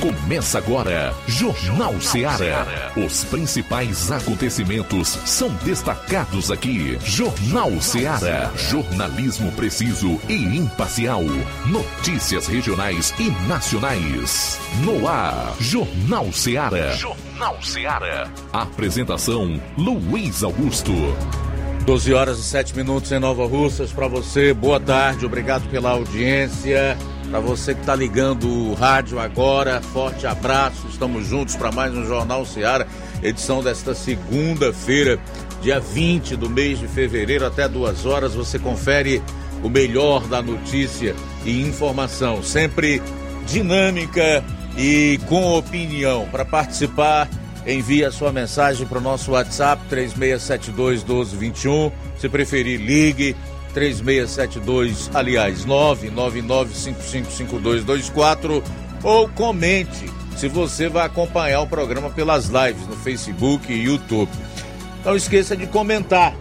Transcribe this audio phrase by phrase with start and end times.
[0.00, 2.92] Começa agora, Jornal Seara.
[2.96, 6.96] Os principais acontecimentos são destacados aqui.
[7.04, 8.52] Jornal Seara.
[8.56, 11.24] Jornalismo preciso e imparcial.
[11.66, 14.60] Notícias regionais e nacionais.
[14.84, 16.92] No ar, Jornal Seara.
[16.92, 18.30] Jornal Seara.
[18.52, 20.92] Apresentação: Luiz Augusto.
[21.84, 24.54] 12 horas e 7 minutos em Nova Russas para você.
[24.54, 26.96] Boa tarde, obrigado pela audiência.
[27.30, 30.86] Para você que está ligando o rádio agora, forte abraço.
[30.88, 32.88] Estamos juntos para mais um Jornal Seara,
[33.22, 35.18] edição desta segunda-feira,
[35.60, 38.34] dia 20 do mês de fevereiro, até duas horas.
[38.34, 39.22] Você confere
[39.62, 41.14] o melhor da notícia
[41.44, 43.02] e informação, sempre
[43.46, 44.42] dinâmica
[44.78, 46.26] e com opinião.
[46.32, 47.28] Para participar,
[47.66, 51.92] envie a sua mensagem para o nosso WhatsApp 3672 1221.
[52.18, 53.36] Se preferir, ligue
[53.78, 58.60] 3672, aliás, 999555224
[59.04, 64.32] ou comente se você vai acompanhar o programa pelas lives no Facebook e YouTube.
[65.04, 66.34] Não esqueça de comentar.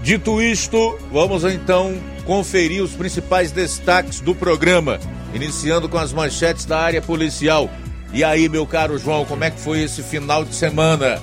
[0.00, 5.00] Dito isto, vamos então conferir os principais destaques do programa,
[5.34, 7.68] iniciando com as manchetes da área policial.
[8.12, 11.20] E aí, meu caro João, como é que foi esse final de semana?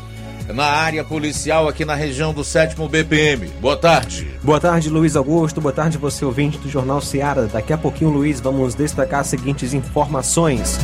[0.54, 3.48] Na área policial aqui na região do 7 BPM.
[3.62, 4.28] Boa tarde.
[4.44, 5.62] Boa tarde, Luiz Augusto.
[5.62, 7.48] Boa tarde, você ouvinte do Jornal Seara.
[7.48, 10.80] Daqui a pouquinho, Luiz, vamos destacar as seguintes informações.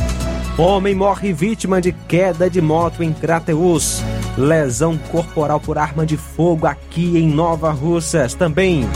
[0.56, 4.02] Homem morre vítima de queda de moto em Crateus.
[4.38, 8.34] Lesão corporal por arma de fogo aqui em Nova Russas.
[8.34, 8.88] Também.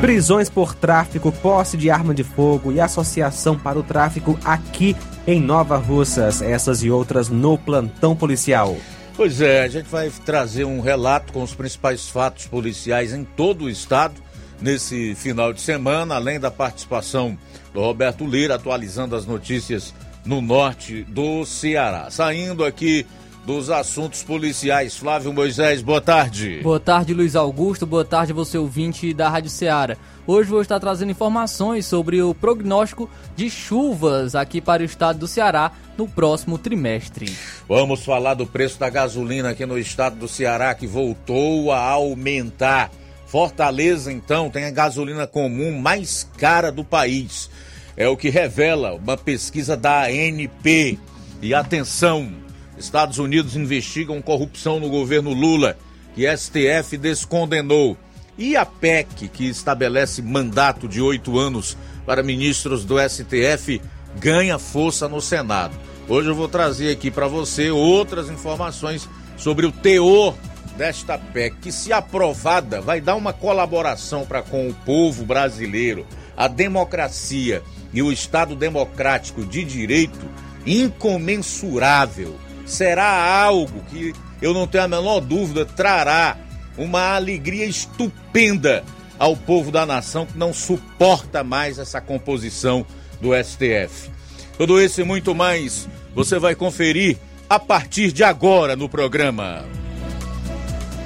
[0.00, 4.94] Prisões por tráfico, posse de arma de fogo e associação para o tráfico aqui
[5.26, 6.42] em Nova Russas.
[6.42, 8.76] Essas e outras no plantão policial.
[9.16, 13.64] Pois é, a gente vai trazer um relato com os principais fatos policiais em todo
[13.64, 14.14] o estado
[14.60, 17.36] nesse final de semana, além da participação
[17.72, 22.10] do Roberto Lira atualizando as notícias no norte do Ceará.
[22.10, 23.06] Saindo aqui
[23.46, 26.58] dos assuntos policiais, Flávio Moisés, boa tarde.
[26.64, 29.96] Boa tarde, Luiz Augusto, boa tarde você ouvinte da Rádio Ceará.
[30.26, 35.28] Hoje vou estar trazendo informações sobre o prognóstico de chuvas aqui para o estado do
[35.28, 37.32] Ceará no próximo trimestre.
[37.68, 42.90] Vamos falar do preço da gasolina aqui no estado do Ceará que voltou a aumentar.
[43.28, 47.48] Fortaleza, então, tem a gasolina comum mais cara do país.
[47.96, 50.98] É o que revela uma pesquisa da ANP.
[51.40, 52.32] E atenção,
[52.78, 55.76] Estados Unidos investigam corrupção no governo Lula,
[56.14, 57.96] que STF descondenou.
[58.38, 63.80] E a PEC, que estabelece mandato de oito anos para ministros do STF,
[64.18, 65.74] ganha força no Senado.
[66.08, 70.34] Hoje eu vou trazer aqui para você outras informações sobre o teor
[70.76, 76.46] desta PEC, que, se aprovada, vai dar uma colaboração para com o povo brasileiro, a
[76.46, 80.26] democracia e o Estado democrático de direito
[80.66, 82.36] incomensurável.
[82.66, 84.12] Será algo que
[84.42, 86.36] eu não tenho a menor dúvida trará
[86.76, 88.84] uma alegria estupenda
[89.18, 92.84] ao povo da nação que não suporta mais essa composição
[93.20, 94.10] do STF.
[94.58, 97.16] Tudo isso e muito mais você vai conferir
[97.48, 99.64] a partir de agora no programa.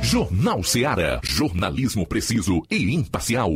[0.03, 1.21] Jornal Seara.
[1.23, 3.51] Jornalismo preciso e imparcial.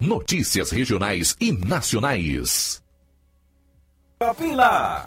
[0.00, 2.82] Notícias regionais e nacionais.
[4.54, 5.06] Lá.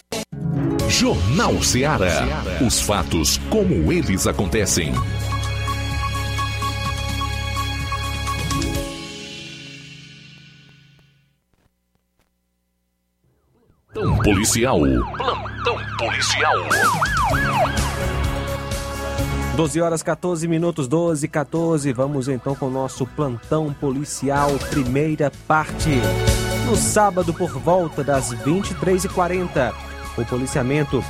[0.91, 2.27] Jornal Ceará.
[2.59, 4.93] Os fatos como eles acontecem.
[13.93, 14.79] Plantão policial.
[15.17, 16.55] Plantão policial.
[19.55, 21.93] 12 horas 14 minutos, 12 e 14.
[21.93, 25.89] Vamos então com o nosso plantão policial, primeira parte.
[26.65, 29.73] No sábado, por volta das 23h40,
[30.17, 31.03] o policiamento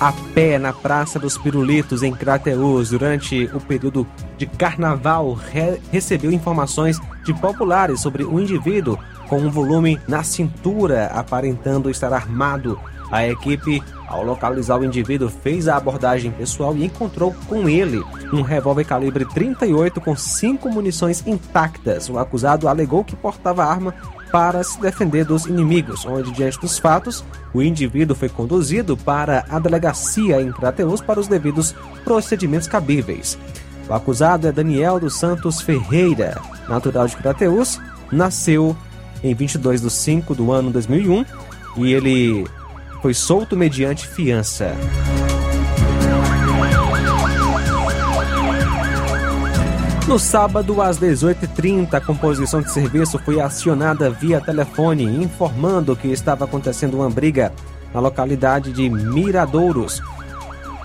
[0.00, 4.06] a pé na Praça dos Pirulitos, em Crateus, durante o período
[4.38, 8.98] de carnaval, re recebeu informações de populares sobre um indivíduo
[9.28, 12.80] com um volume na cintura, aparentando estar armado.
[13.12, 18.02] A equipe, ao localizar o indivíduo, fez a abordagem pessoal e encontrou com ele
[18.32, 22.08] um revólver calibre 38 com cinco munições intactas.
[22.08, 23.94] O acusado alegou que portava arma
[24.30, 29.58] para se defender dos inimigos, onde, diante dos fatos, o indivíduo foi conduzido para a
[29.58, 31.74] delegacia em Crateus para os devidos
[32.04, 33.38] procedimentos cabíveis.
[33.88, 37.80] O acusado é Daniel dos Santos Ferreira, natural de Crateus,
[38.10, 38.76] nasceu
[39.22, 41.24] em 22 de 5 do ano 2001
[41.76, 42.46] e ele
[43.02, 44.76] foi solto mediante fiança.
[50.10, 56.46] No sábado, às 18h30, a composição de serviço foi acionada via telefone, informando que estava
[56.46, 57.52] acontecendo uma briga
[57.94, 60.02] na localidade de Miradouros,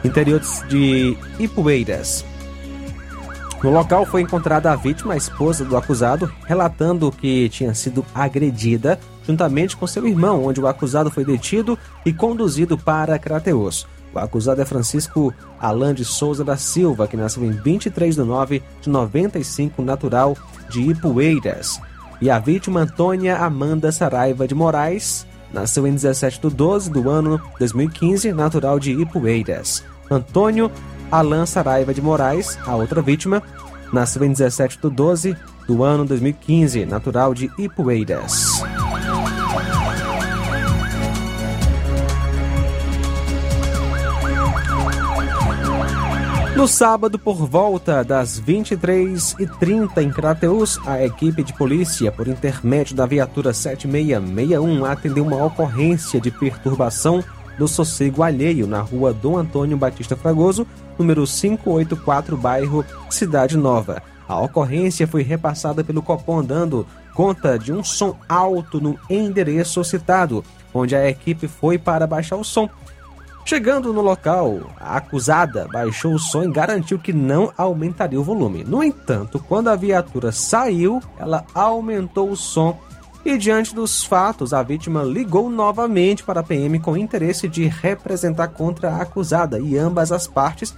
[0.04, 0.40] interior
[0.70, 2.24] de Ipueiras.
[3.64, 9.00] No local foi encontrada a vítima, a esposa do acusado, relatando que tinha sido agredida
[9.26, 13.88] juntamente com seu irmão, onde o acusado foi detido e conduzido para Crateus.
[14.16, 18.64] O acusado é Francisco Alain de Souza da Silva, que nasceu em 23 de 9
[18.82, 20.38] de 95, natural
[20.70, 21.82] de Ipueiras.
[22.22, 27.42] E a vítima Antônia Amanda Saraiva de Moraes, nasceu em 17 de 12 do ano
[27.60, 29.84] 2015, natural de Ipueiras.
[30.10, 30.72] Antônio
[31.12, 33.44] Alain Saraiva de Moraes, a outra vítima,
[33.92, 35.36] nasceu em 17 de 12
[35.68, 38.64] do ano 2015, natural de Ipueiras.
[46.56, 53.06] No sábado, por volta das 23h30 em Crateus, a equipe de polícia, por intermédio da
[53.06, 57.22] viatura 7661, atendeu uma ocorrência de perturbação
[57.60, 60.66] do sossego alheio na rua Dom Antônio Batista Fragoso,
[60.98, 64.02] número 584, bairro Cidade Nova.
[64.26, 70.42] A ocorrência foi repassada pelo Copom dando conta de um som alto no endereço citado,
[70.74, 72.70] onde a equipe foi para baixar o som.
[73.48, 78.64] Chegando no local, a acusada baixou o som e garantiu que não aumentaria o volume.
[78.64, 82.76] No entanto, quando a viatura saiu, ela aumentou o som
[83.24, 88.48] e, diante dos fatos, a vítima ligou novamente para a PM com interesse de representar
[88.48, 90.76] contra a acusada e ambas as partes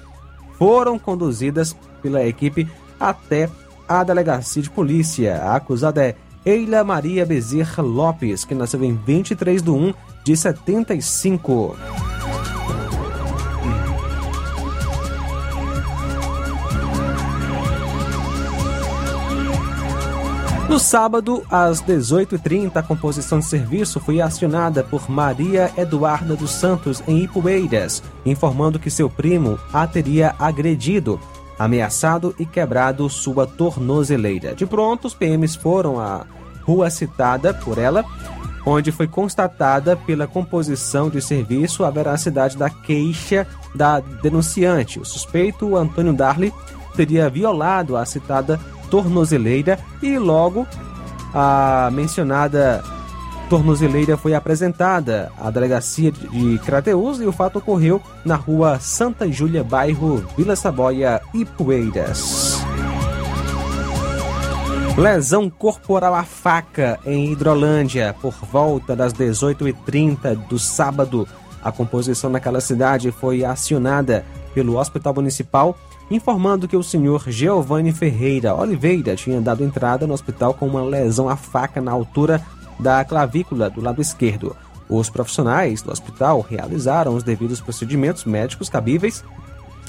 [0.58, 2.70] foram conduzidas pela equipe
[3.00, 3.50] até
[3.88, 5.38] a delegacia de polícia.
[5.38, 9.94] A acusada é Eila Maria Bezerra Lopes, que nasceu em 23 de 1
[10.26, 11.76] de 75.
[20.78, 27.02] No sábado, às 18h30, a composição de serviço foi acionada por Maria Eduarda dos Santos
[27.08, 31.20] em Ipueiras, informando que seu primo a teria agredido,
[31.58, 34.54] ameaçado e quebrado sua tornozeleira.
[34.54, 36.28] De pronto, os PMs foram à
[36.62, 38.06] rua citada por ela,
[38.64, 45.00] onde foi constatada pela composição de serviço a veracidade da queixa da denunciante.
[45.00, 46.54] O suspeito, Antônio Darley,
[46.96, 50.68] teria violado a citada tornozeleira e logo
[51.34, 52.84] a mencionada
[53.50, 59.64] tornozeleira foi apresentada à delegacia de Crateus e o fato ocorreu na rua Santa Júlia,
[59.64, 62.58] bairro Vila Saboia e Poeiras.
[64.98, 71.28] Lesão corporal à faca em Hidrolândia por volta das 18h30 do sábado.
[71.64, 74.26] A composição naquela cidade foi acionada
[74.56, 75.78] pelo Hospital Municipal
[76.10, 81.28] informando que o senhor Giovanni Ferreira Oliveira tinha dado entrada no hospital com uma lesão
[81.28, 82.42] à faca na altura
[82.80, 84.56] da clavícula do lado esquerdo.
[84.90, 89.24] Os profissionais do hospital realizaram os devidos procedimentos médicos cabíveis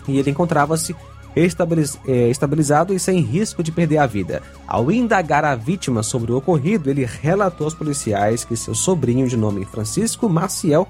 [0.08, 0.96] e ele encontrava-se
[1.36, 4.42] eh, estabilizado e sem risco de perder a vida.
[4.66, 9.36] Ao indagar a vítima sobre o ocorrido, ele relatou aos policiais que seu sobrinho, de
[9.36, 10.88] nome Francisco Maciel,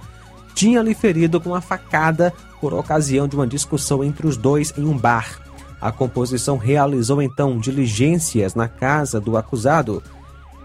[0.58, 4.84] tinha lhe ferido com uma facada por ocasião de uma discussão entre os dois em
[4.84, 5.38] um bar.
[5.80, 10.02] A composição realizou então diligências na casa do acusado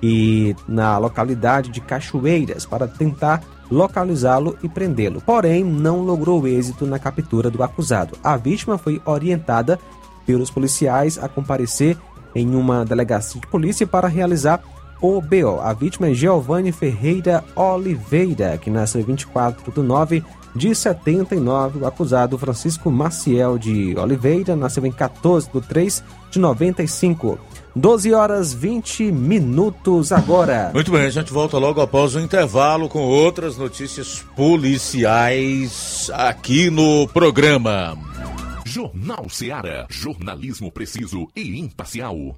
[0.01, 5.21] e na localidade de Cachoeiras para tentar localizá-lo e prendê-lo.
[5.21, 8.17] Porém, não logrou êxito na captura do acusado.
[8.23, 9.79] A vítima foi orientada
[10.25, 11.95] pelos policiais a comparecer
[12.33, 14.59] em uma delegacia de polícia para realizar
[15.03, 15.59] o BO.
[15.61, 20.23] A vítima é Giovanni Ferreira Oliveira, que nasceu em 24 de 9
[20.55, 21.79] de 79.
[21.79, 27.37] O acusado Francisco Maciel de Oliveira nasceu em 14 de 3 de 95.
[27.75, 30.71] 12 horas 20 minutos agora.
[30.73, 37.09] Muito bem, a gente volta logo após o intervalo com outras notícias policiais aqui no
[37.09, 37.97] programa.
[38.63, 39.85] Jornal Seara.
[39.89, 42.37] Jornalismo preciso e imparcial.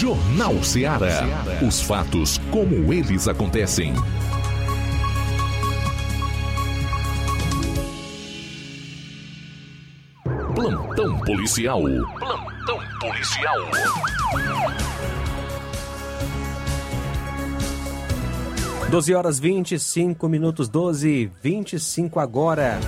[0.00, 1.20] Jornal Ceará.
[1.60, 3.92] Os fatos como eles acontecem.
[10.54, 11.82] Plantão policial.
[12.18, 13.58] Plantão policial.
[18.90, 22.80] Doze horas 25 minutos, 12 e 25 agora.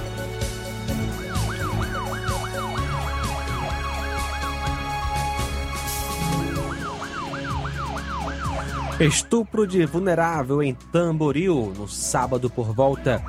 [9.05, 13.21] Estupro de vulnerável em Tamboril, no sábado por volta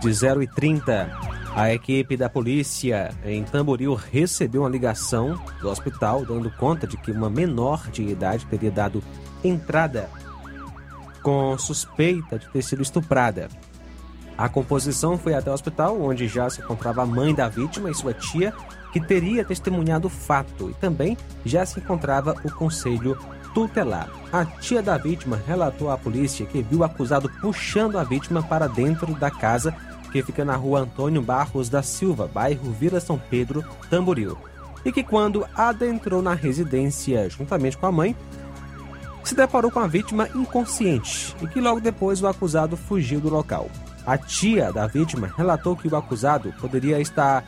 [0.00, 1.10] de 0 e 30.
[1.56, 7.10] A equipe da polícia em Tamboril recebeu uma ligação do hospital dando conta de que
[7.10, 9.02] uma menor de idade teria dado
[9.42, 10.08] entrada
[11.20, 13.48] com suspeita de ter sido estuprada.
[14.36, 17.94] A composição foi até o hospital, onde já se encontrava a mãe da vítima e
[17.94, 18.54] sua tia,
[18.92, 23.18] que teria testemunhado o fato, e também já se encontrava o conselho
[23.54, 24.08] tutelar.
[24.32, 28.66] A tia da vítima relatou à polícia que viu o acusado puxando a vítima para
[28.66, 29.74] dentro da casa
[30.10, 34.36] que fica na rua Antônio Barros da Silva, bairro Vila São Pedro, Tamboril.
[34.84, 38.16] E que quando adentrou na residência juntamente com a mãe,
[39.24, 43.68] se deparou com a vítima inconsciente e que logo depois o acusado fugiu do local.
[44.06, 47.44] A tia da vítima relatou que o acusado poderia estar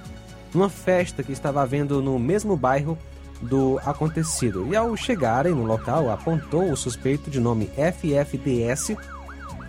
[0.53, 2.99] numa festa que estava havendo no mesmo bairro
[3.41, 4.67] do acontecido.
[4.71, 8.97] E ao chegarem no local, apontou o suspeito de nome FFDS,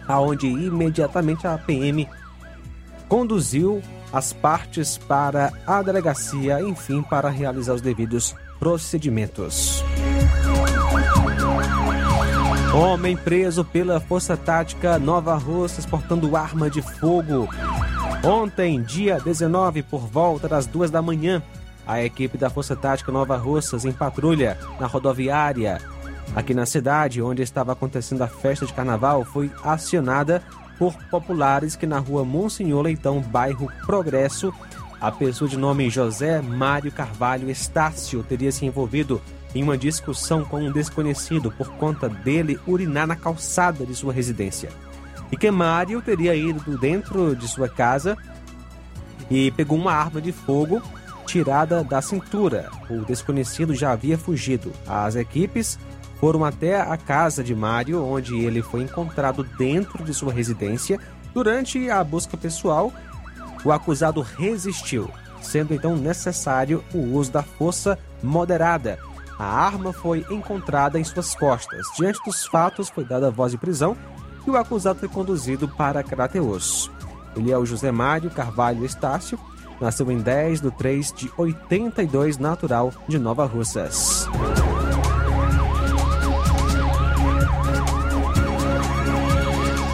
[0.07, 2.07] aonde imediatamente a PM
[3.07, 3.81] conduziu
[4.11, 9.83] as partes para a delegacia, enfim, para realizar os devidos procedimentos.
[12.73, 17.49] Homem preso pela Força Tática Nova Russa exportando arma de fogo.
[18.23, 21.43] Ontem, dia 19, por volta das duas da manhã,
[21.91, 25.77] a equipe da Força Tática Nova Russas em patrulha na rodoviária
[26.33, 30.41] aqui na cidade, onde estava acontecendo a festa de carnaval, foi acionada
[30.79, 34.53] por populares que na rua Monsenhor Leitão, bairro Progresso,
[35.01, 39.21] a pessoa de nome José Mário Carvalho Estácio teria se envolvido
[39.53, 44.69] em uma discussão com um desconhecido por conta dele urinar na calçada de sua residência.
[45.29, 48.17] E que Mário teria ido dentro de sua casa
[49.29, 50.81] e pegou uma arma de fogo
[51.31, 52.69] tirada da cintura.
[52.89, 54.73] O desconhecido já havia fugido.
[54.85, 55.79] As equipes
[56.19, 60.99] foram até a casa de Mário, onde ele foi encontrado dentro de sua residência.
[61.33, 62.91] Durante a busca pessoal,
[63.63, 65.09] o acusado resistiu,
[65.41, 68.99] sendo então necessário o uso da força moderada.
[69.39, 71.87] A arma foi encontrada em suas costas.
[71.97, 73.95] Diante dos fatos, foi dada voz de prisão
[74.45, 76.91] e o acusado foi conduzido para Crateus.
[77.37, 79.39] Ele é o José Mário Carvalho Estácio,
[79.81, 84.29] nasceu em 10 de 3 de 82, natural de Nova Russas.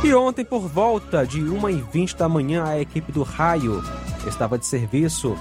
[0.03, 3.83] E ontem, por volta de 1h20 da manhã, a equipe do Raio
[4.27, 5.35] estava de serviço,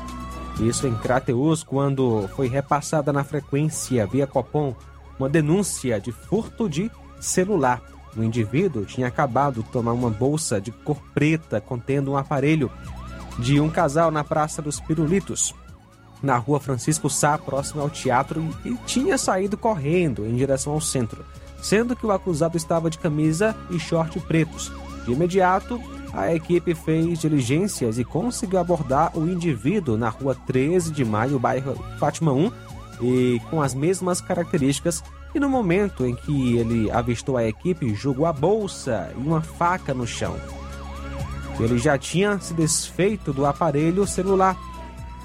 [0.61, 4.74] isso em Crateus, quando foi repassada na frequência via Copom
[5.18, 7.82] uma denúncia de furto de celular.
[8.16, 12.70] O indivíduo tinha acabado de tomar uma bolsa de cor preta contendo um aparelho
[13.38, 15.55] de um casal na Praça dos Pirulitos,
[16.22, 21.25] na rua Francisco Sá, próximo ao teatro, e tinha saído correndo em direção ao centro
[21.66, 24.72] sendo que o acusado estava de camisa e short pretos.
[25.05, 25.81] De imediato,
[26.12, 31.75] a equipe fez diligências e conseguiu abordar o indivíduo na rua 13 de maio, bairro
[31.99, 32.53] Fátima 1,
[33.03, 35.03] e com as mesmas características.
[35.35, 39.92] E no momento em que ele avistou a equipe, jogou a bolsa e uma faca
[39.92, 40.37] no chão.
[41.58, 44.56] Ele já tinha se desfeito do aparelho celular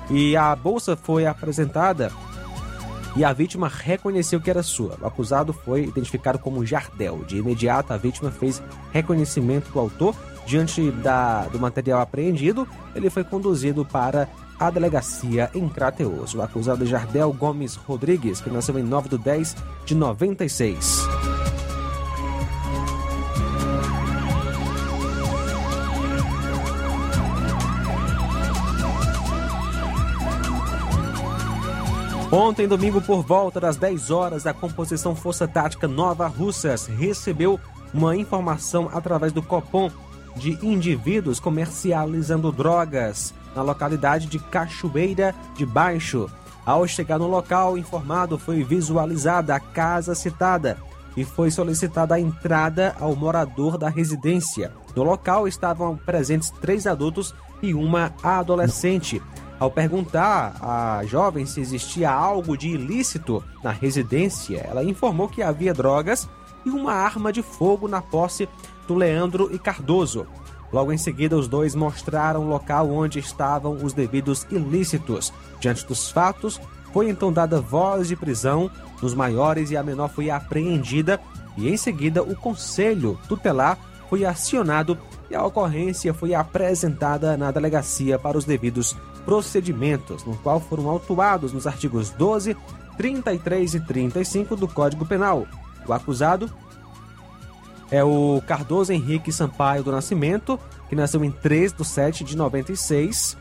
[0.10, 2.12] e a bolsa foi apresentada
[3.16, 4.98] e a vítima reconheceu que era sua.
[5.02, 7.24] O acusado foi identificado como Jardel.
[7.28, 10.16] De imediato, a vítima fez reconhecimento do autor.
[10.46, 14.28] Diante da, do material apreendido, ele foi conduzido para
[14.60, 16.34] a delegacia em Crateus.
[16.34, 21.02] O acusado Jardel Gomes Rodrigues, que nasceu em 9 de 10 de 96.
[32.32, 37.60] Ontem, domingo, por volta das 10 horas, a composição Força Tática Nova Russas recebeu
[37.94, 39.92] uma informação através do Copom
[40.38, 46.32] de indivíduos comercializando drogas na localidade de Cachoeira de Baixo.
[46.66, 50.78] Ao chegar no local informado, foi visualizada a casa citada
[51.18, 54.72] e foi solicitada a entrada ao morador da residência.
[54.96, 59.22] No local estavam presentes três adultos e uma adolescente.
[59.62, 65.72] Ao perguntar à jovem se existia algo de ilícito na residência, ela informou que havia
[65.72, 66.28] drogas
[66.66, 68.50] e uma arma de fogo na posse
[68.88, 70.26] do Leandro e Cardoso.
[70.74, 75.32] Logo em seguida, os dois mostraram o local onde estavam os devidos ilícitos.
[75.60, 76.60] Diante dos fatos,
[76.92, 78.68] foi então dada voz de prisão
[79.00, 81.22] nos maiores e a menor foi apreendida
[81.56, 83.78] e em seguida o conselho tutelar
[84.10, 84.98] foi acionado
[85.32, 91.54] e a ocorrência foi apresentada na delegacia para os devidos procedimentos, no qual foram autuados
[91.54, 92.56] nos artigos 12,
[92.98, 95.48] 33 e 35 do Código Penal.
[95.88, 96.52] O acusado
[97.90, 103.38] é o Cardoso Henrique Sampaio do Nascimento, que nasceu em 3 de 7 de 96.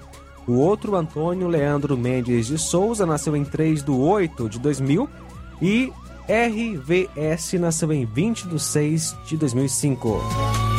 [0.47, 5.09] O outro, Antônio Leandro Mendes de Souza, nasceu em 3 de 8 de 2000.
[5.61, 5.93] E
[6.29, 10.70] RVS nasceu em 20 de 6 de 2005.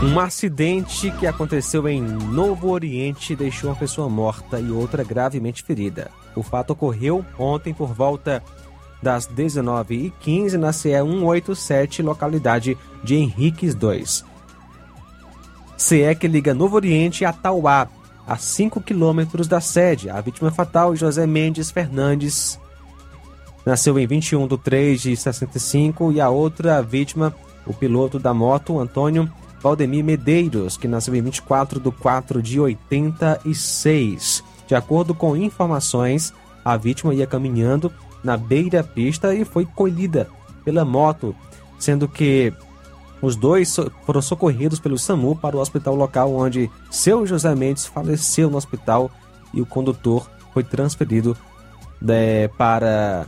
[0.00, 6.08] Um acidente que aconteceu em Novo Oriente deixou uma pessoa morta e outra gravemente ferida.
[6.36, 8.40] O fato ocorreu ontem por volta
[9.02, 14.24] das 19h15 na CE 187, localidade de Henriques 2.
[15.76, 17.88] CE que liga Novo Oriente a Tauá,
[18.24, 20.08] a 5 quilômetros da sede.
[20.08, 22.58] A vítima fatal, José Mendes Fernandes,
[23.66, 27.34] nasceu em 21 de 3 de 65 e a outra vítima,
[27.66, 29.28] o piloto da moto, Antônio
[29.60, 34.44] Valdemir Medeiros, que nasceu em 24 de 4 de 86.
[34.66, 36.32] De acordo com informações,
[36.64, 37.92] a vítima ia caminhando
[38.22, 40.28] na beira-pista e foi colhida
[40.64, 41.34] pela moto,
[41.78, 42.52] sendo que
[43.20, 48.50] os dois foram socorridos pelo SAMU para o hospital local, onde seu José Mendes faleceu
[48.50, 49.10] no hospital
[49.52, 51.36] e o condutor foi transferido
[52.00, 53.26] né, para,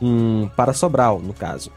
[0.00, 1.70] um, para Sobral, no caso.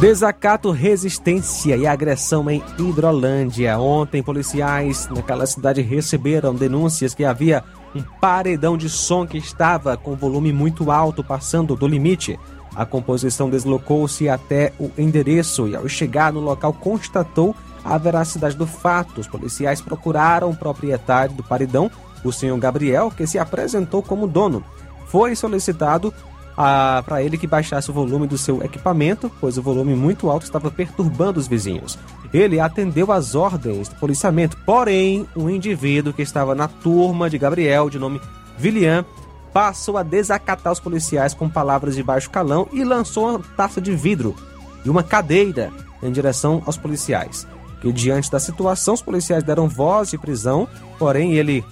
[0.00, 3.78] Desacato, resistência e agressão em Hidrolândia.
[3.78, 7.62] Ontem, policiais naquela cidade receberam denúncias que havia
[7.94, 12.40] um paredão de som que estava com volume muito alto, passando do limite.
[12.74, 18.66] A composição deslocou-se até o endereço e, ao chegar no local, constatou a veracidade do
[18.66, 19.20] fato.
[19.20, 21.90] Os policiais procuraram o proprietário do paredão,
[22.24, 24.64] o senhor Gabriel, que se apresentou como dono.
[25.08, 26.14] Foi solicitado
[27.02, 30.70] para ele que baixasse o volume do seu equipamento, pois o volume muito alto estava
[30.70, 31.98] perturbando os vizinhos.
[32.34, 37.88] Ele atendeu às ordens do policiamento, porém, um indivíduo que estava na turma de Gabriel,
[37.88, 38.20] de nome
[38.58, 39.06] Vilian,
[39.54, 43.94] passou a desacatar os policiais com palavras de baixo calão e lançou uma taça de
[43.96, 44.36] vidro
[44.84, 47.46] e uma cadeira em direção aos policiais.
[47.80, 50.68] Que diante da situação, os policiais deram voz de prisão,
[50.98, 51.64] porém ele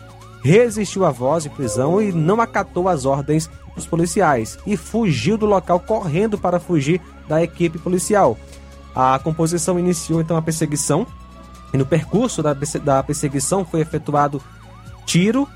[0.42, 5.46] resistiu à voz de prisão e não acatou as ordens dos policiais e fugiu do
[5.46, 8.36] local correndo para fugir da equipe policial.
[8.94, 11.06] A composição iniciou então a perseguição
[11.72, 14.42] e no percurso da, da perseguição foi efetuado
[15.06, 15.48] tiro,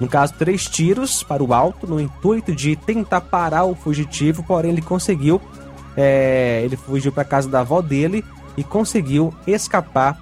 [0.00, 4.72] no caso três tiros para o alto, no intuito de tentar parar o fugitivo, porém
[4.72, 5.40] ele conseguiu,
[5.96, 8.24] é, ele fugiu para a casa da avó dele
[8.56, 10.18] e conseguiu escapar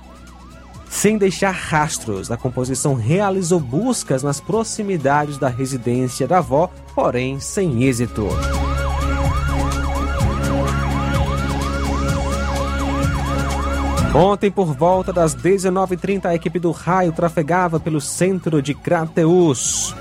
[0.89, 2.31] sem deixar rastros.
[2.31, 8.29] A composição realizou buscas nas proximidades da residência da avó, porém sem êxito.
[14.15, 19.95] Ontem, por volta das 19h30, a equipe do raio trafegava pelo centro de Crateus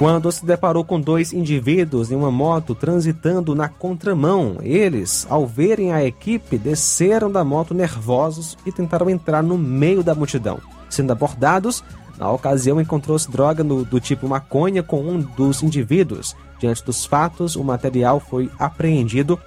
[0.00, 4.56] quando se deparou com dois indivíduos em uma moto transitando na contramão.
[4.62, 10.14] Eles, ao verem a equipe, desceram da moto nervosos e tentaram entrar no meio da
[10.14, 10.58] multidão.
[10.88, 11.84] Sendo abordados,
[12.18, 16.34] na ocasião encontrou-se droga no, do tipo maconha com um dos indivíduos.
[16.58, 19.38] Diante dos fatos, o material foi apreendido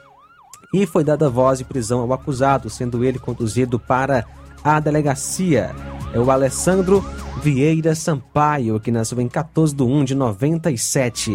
[0.71, 4.23] e foi dada voz de prisão ao acusado, sendo ele conduzido para
[4.63, 5.73] a delegacia.
[6.13, 7.03] É o Alessandro
[7.41, 11.31] Vieira Sampaio, que nasceu em 14 de 1 de 97.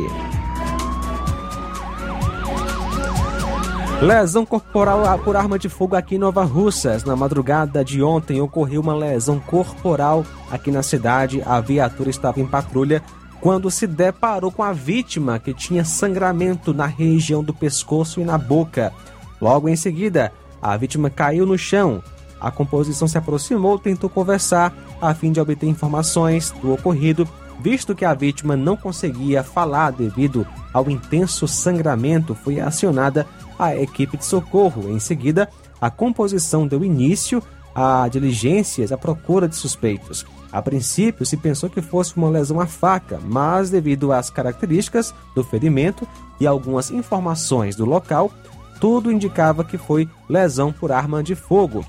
[4.01, 7.03] Lesão corporal por arma de fogo aqui em Nova Russas.
[7.03, 11.43] Na madrugada de ontem ocorreu uma lesão corporal aqui na cidade.
[11.45, 13.03] A viatura estava em patrulha
[13.41, 18.39] quando se deparou com a vítima que tinha sangramento na região do pescoço e na
[18.39, 18.93] boca.
[19.41, 22.01] Logo em seguida, a vítima caiu no chão.
[22.41, 27.29] A composição se aproximou e tentou conversar a fim de obter informações do ocorrido,
[27.61, 33.27] visto que a vítima não conseguia falar devido ao intenso sangramento, foi acionada
[33.59, 34.91] a equipe de socorro.
[34.91, 35.49] Em seguida,
[35.81, 37.43] a composição deu início
[37.75, 40.27] a diligências à procura de suspeitos.
[40.51, 45.45] A princípio, se pensou que fosse uma lesão à faca, mas devido às características do
[45.45, 46.09] ferimento
[46.41, 48.33] e algumas informações do local,
[48.81, 51.85] tudo indicava que foi lesão por arma de fogo,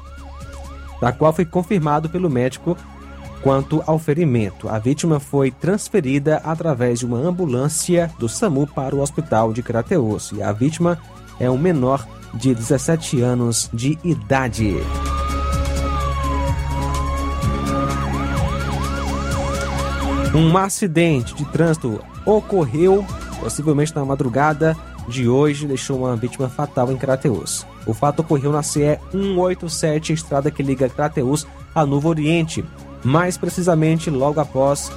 [1.02, 2.78] da qual foi confirmado pelo médico
[3.42, 4.68] quanto ao ferimento.
[4.68, 10.32] A vítima foi transferida através de uma ambulância do SAMU para o hospital de Crateus
[10.34, 10.98] e a vítima
[11.40, 14.78] é um menor de 17 anos de idade.
[20.34, 23.04] Um acidente de trânsito ocorreu
[23.40, 24.78] possivelmente na madrugada
[25.10, 27.65] de hoje deixou uma vítima fatal em Crateus.
[27.86, 31.45] O fato ocorreu na CE 187, estrada que liga Crateus
[31.76, 32.63] a Novo Oriente,
[33.04, 34.91] mais precisamente logo após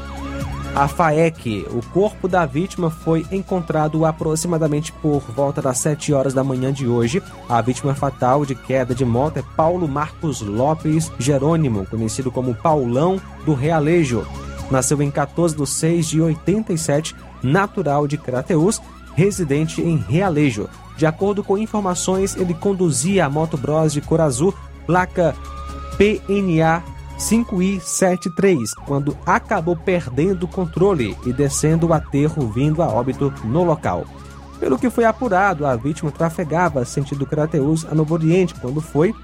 [0.74, 1.66] a FAEC.
[1.70, 6.86] O corpo da vítima foi encontrado aproximadamente por volta das 7 horas da manhã de
[6.86, 7.22] hoje.
[7.48, 13.20] A vítima fatal de queda de moto é Paulo Marcos Lopes Jerônimo, conhecido como Paulão
[13.44, 14.26] do Realejo.
[14.70, 18.80] Nasceu em 14 de 6 de 87, natural de Crateus
[19.14, 20.68] residente em Realejo.
[20.96, 24.54] De acordo com informações, ele conduzia a moto Bros de cor azul,
[24.86, 25.34] placa
[25.96, 26.82] PNA
[27.18, 34.04] 5i73, quando acabou perdendo o controle e descendo o aterro vindo a óbito no local.
[34.58, 39.14] Pelo que foi apurado, a vítima trafegava sentido Crateus a Novo Oriente quando foi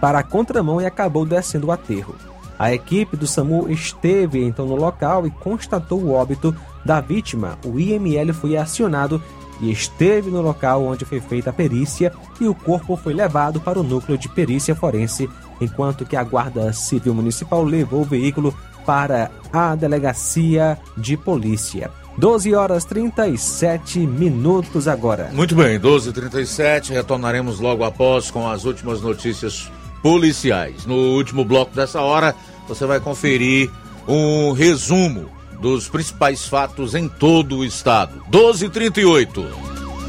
[0.00, 2.14] para a contramão e acabou descendo o aterro.
[2.58, 6.54] A equipe do SAMU esteve então no local e constatou o óbito
[6.84, 9.22] da vítima, o IML foi acionado
[9.60, 13.78] e esteve no local onde foi feita a perícia e o corpo foi levado para
[13.78, 19.30] o núcleo de perícia forense, enquanto que a Guarda Civil Municipal levou o veículo para
[19.52, 21.90] a delegacia de polícia.
[22.18, 25.30] 12 horas 37 minutos agora.
[25.32, 29.70] Muito bem, 12 h 37 retornaremos logo após com as últimas notícias
[30.02, 30.84] policiais.
[30.84, 32.34] No último bloco dessa hora,
[32.68, 33.70] você vai conferir
[34.06, 35.30] um resumo
[35.62, 38.24] dos principais fatos em todo o estado.
[38.28, 39.46] 12:38.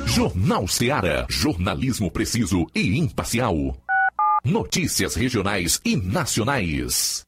[0.07, 1.27] Jornal Seara.
[1.29, 3.77] Jornalismo preciso e imparcial.
[4.43, 7.21] Notícias regionais e nacionais.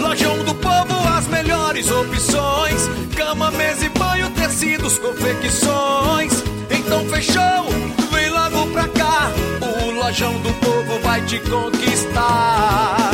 [0.00, 6.32] Lojão do Povo, as melhores opções: cama, mesa e banho, tecidos, confecções.
[6.70, 7.68] Então fechou,
[8.12, 9.30] vem logo pra cá.
[9.62, 13.13] O Lojão do Povo vai te conquistar.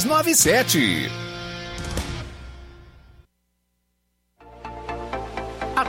[0.05, 1.30] 6297.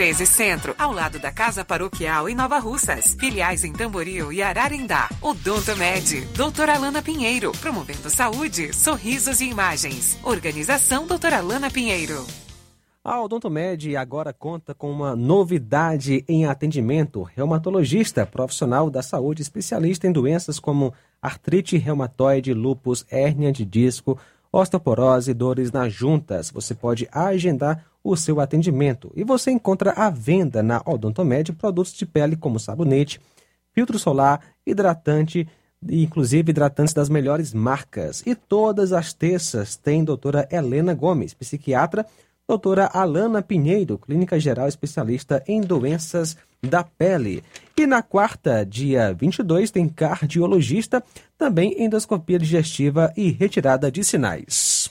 [0.00, 3.14] 1213 Centro, ao lado da Casa Paroquial em Nova Russas.
[3.20, 5.10] Filiais em Tamboril e Ararindá.
[5.20, 10.18] Odonto Med, doutora Alana Pinheiro, promovendo saúde, sorrisos e imagens.
[10.24, 12.24] Organização doutora Alana Pinheiro.
[13.04, 17.22] A Odontomed agora conta com uma novidade em atendimento.
[17.22, 24.18] Reumatologista, profissional da saúde, especialista em doenças como artrite reumatoide, lúpus, hérnia de disco,
[24.50, 26.50] osteoporose, dores nas juntas.
[26.50, 32.06] Você pode agendar o seu atendimento e você encontra à venda na Odontomed produtos de
[32.06, 33.20] pele como sabonete,
[33.72, 35.46] filtro solar, hidratante,
[35.88, 38.22] inclusive hidratantes das melhores marcas.
[38.26, 42.06] E todas as terças tem doutora Helena Gomes, psiquiatra,
[42.48, 47.42] doutora Alana Pinheiro, clínica geral especialista em doenças da pele.
[47.76, 51.02] E na quarta, dia 22, tem cardiologista,
[51.38, 54.90] também endoscopia digestiva e retirada de sinais.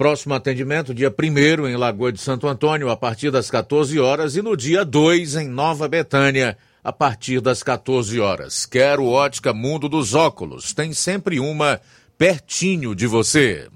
[0.00, 4.40] Próximo atendimento, dia 1 em Lagoa de Santo Antônio, a partir das 14 horas, e
[4.40, 8.64] no dia 2 em Nova Betânia, a partir das 14 horas.
[8.64, 10.72] Quero ótica Mundo dos Óculos.
[10.72, 11.82] Tem sempre uma
[12.16, 13.68] pertinho de você.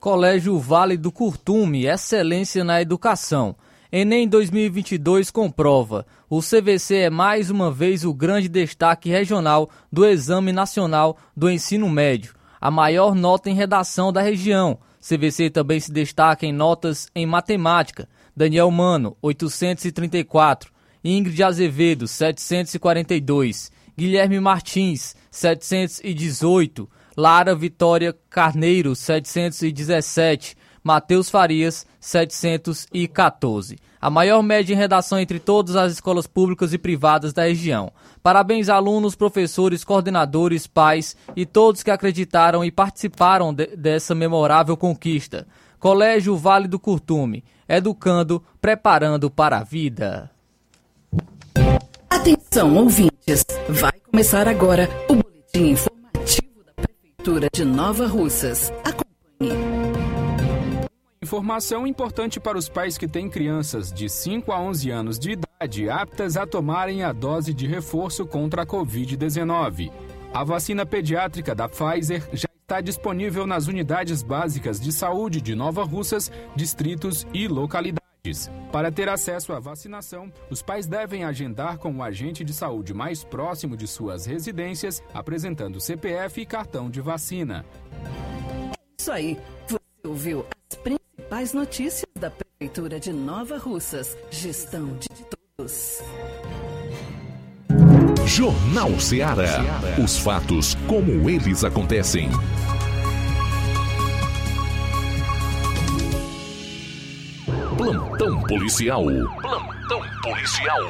[0.00, 3.54] Colégio Vale do Curtume, excelência na educação.
[3.92, 6.06] Enem 2022 comprova.
[6.30, 11.86] O CVC é mais uma vez o grande destaque regional do Exame Nacional do Ensino
[11.86, 17.24] Médio, a maior nota em redação da região CVC também se destaca em notas em
[17.24, 18.06] matemática.
[18.36, 20.70] Daniel Mano, 834.
[21.02, 23.72] Ingrid Azevedo, 742.
[23.96, 26.88] Guilherme Martins, 718.
[27.16, 30.56] Lara Vitória Carneiro, 717.
[30.84, 33.76] Matheus Farias, 714.
[34.00, 37.92] A maior média em redação entre todas as escolas públicas e privadas da região.
[38.22, 45.46] Parabéns alunos, professores, coordenadores, pais e todos que acreditaram e participaram de, dessa memorável conquista.
[45.78, 50.30] Colégio Vale do Curtume, educando, preparando para a vida.
[52.10, 53.44] Atenção, ouvintes!
[53.68, 58.72] Vai começar agora o boletim informativo da Prefeitura de Nova Russas.
[58.84, 60.17] Acompanhe.
[61.20, 65.90] Informação importante para os pais que têm crianças de 5 a 11 anos de idade
[65.90, 69.90] aptas a tomarem a dose de reforço contra a Covid-19.
[70.32, 75.82] A vacina pediátrica da Pfizer já está disponível nas unidades básicas de saúde de Nova
[75.82, 78.48] Russas, distritos e localidades.
[78.70, 83.24] Para ter acesso à vacinação, os pais devem agendar com o agente de saúde mais
[83.24, 87.64] próximo de suas residências, apresentando CPF e cartão de vacina.
[89.00, 91.07] Isso aí, você ouviu as principais
[91.52, 94.16] notícias da Prefeitura de Nova Russas.
[94.30, 95.08] Gestão de
[95.56, 96.00] todos.
[98.26, 99.60] Jornal Ceará.
[100.02, 102.30] Os fatos como eles acontecem.
[107.76, 109.04] Plantão policial.
[109.04, 110.80] Plantão policial.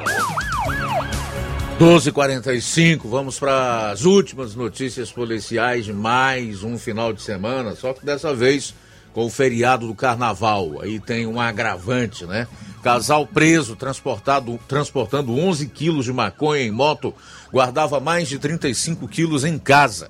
[1.77, 3.07] 12:45.
[3.09, 8.33] Vamos para as últimas notícias policiais de mais um final de semana, só que dessa
[8.33, 8.73] vez
[9.13, 10.81] com o feriado do carnaval.
[10.81, 12.47] Aí tem um agravante, né?
[12.83, 17.13] Casal preso, transportado, transportando 11 quilos de maconha em moto,
[17.51, 20.09] guardava mais de 35 quilos em casa.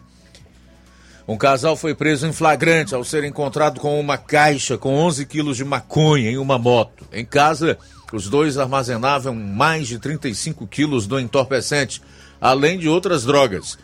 [1.27, 5.57] Um casal foi preso em flagrante ao ser encontrado com uma caixa com 11 quilos
[5.57, 7.05] de maconha em uma moto.
[7.13, 7.77] Em casa,
[8.11, 12.01] os dois armazenavam mais de 35 quilos do entorpecente,
[12.41, 13.77] além de outras drogas.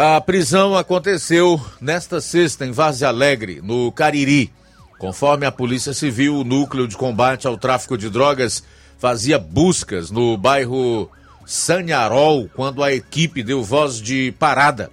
[0.00, 4.52] A prisão aconteceu nesta sexta em Vaz Alegre, no Cariri.
[4.96, 8.62] Conforme a Polícia Civil, o Núcleo de Combate ao Tráfico de Drogas
[8.96, 11.10] fazia buscas no bairro
[11.44, 14.88] Sanharol quando a equipe deu voz de parada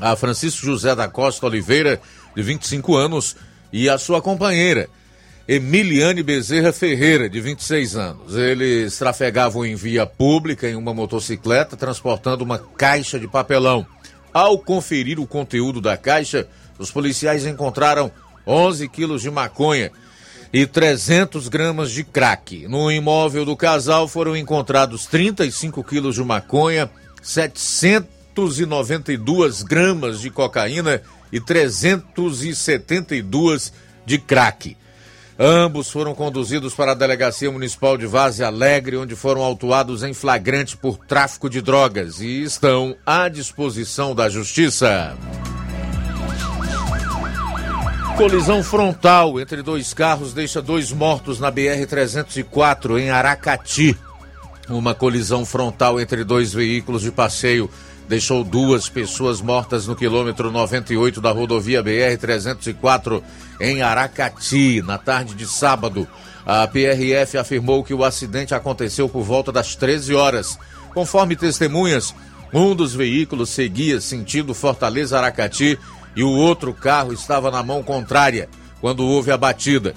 [0.00, 2.00] a Francisco José da Costa Oliveira,
[2.34, 3.36] de 25 anos,
[3.72, 4.88] e a sua companheira,
[5.46, 8.34] Emiliane Bezerra Ferreira, de 26 anos.
[8.34, 13.86] Eles trafegavam em via pública em uma motocicleta, transportando uma caixa de papelão.
[14.32, 18.10] Ao conferir o conteúdo da caixa, os policiais encontraram
[18.46, 19.90] 11 quilos de maconha
[20.52, 22.68] e 300 gramas de crack.
[22.68, 26.90] No imóvel do casal foram encontrados 35 quilos de maconha,
[27.22, 33.72] 792 gramas de cocaína e 372
[34.04, 34.76] de crack.
[35.44, 40.76] Ambos foram conduzidos para a Delegacia Municipal de Vaze Alegre, onde foram autuados em flagrante
[40.76, 45.16] por tráfico de drogas e estão à disposição da Justiça.
[48.16, 53.98] Colisão frontal entre dois carros deixa dois mortos na BR-304 em Aracati.
[54.68, 57.68] Uma colisão frontal entre dois veículos de passeio
[58.08, 63.22] deixou duas pessoas mortas no quilômetro 98 da rodovia BR-304
[63.60, 66.06] em Aracati, na tarde de sábado.
[66.44, 70.58] A PRF afirmou que o acidente aconteceu por volta das 13 horas.
[70.92, 72.14] Conforme testemunhas,
[72.52, 75.78] um dos veículos seguia sentido Fortaleza Aracati
[76.14, 78.48] e o outro carro estava na mão contrária
[78.80, 79.94] quando houve a batida.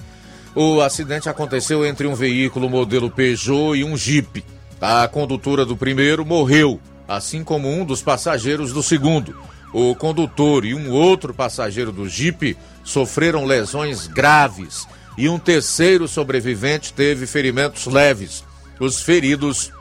[0.54, 4.42] O acidente aconteceu entre um veículo modelo Peugeot e um Jeep.
[4.80, 9.36] A condutora do primeiro morreu, assim como um dos passageiros do segundo.
[9.72, 14.86] O condutor e um outro passageiro do Jeep sofreram lesões graves
[15.18, 18.44] e um terceiro sobrevivente teve ferimentos leves.
[18.78, 19.72] Os feridos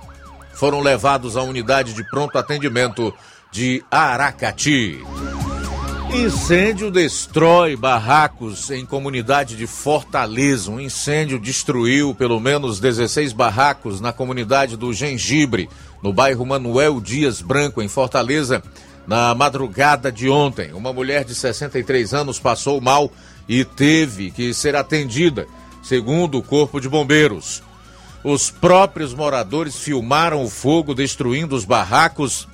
[0.53, 3.13] foram levados à unidade de pronto atendimento
[3.51, 5.01] de Aracati.
[6.13, 10.71] Incêndio destrói barracos em comunidade de Fortaleza.
[10.71, 15.69] Um incêndio destruiu pelo menos 16 barracos na comunidade do Gengibre,
[16.02, 18.62] no bairro Manuel Dias Branco, em Fortaleza,
[19.08, 20.74] na madrugada de ontem.
[20.74, 23.12] Uma mulher de 63 anos passou mal
[23.48, 25.48] e teve que ser atendida,
[25.84, 27.62] segundo o Corpo de Bombeiros.
[28.24, 32.48] Os próprios moradores filmaram o fogo destruindo os barracos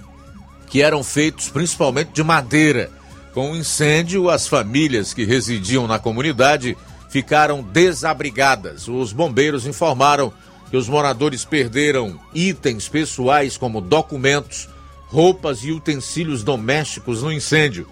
[0.68, 2.90] que eram feitos principalmente de madeira
[3.34, 6.78] com o incêndio, as famílias que residiam na comunidade
[7.10, 8.88] ficaram desabrigadas.
[8.88, 10.34] Os bombeiros informaram
[10.72, 14.70] que os moradores perderam itens pessoais como documentos,
[15.08, 17.86] roupas e utensílios domésticos no incêndio.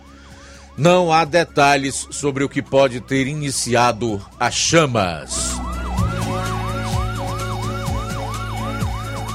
[0.77, 5.59] Não há detalhes sobre o que pode ter iniciado as chamas.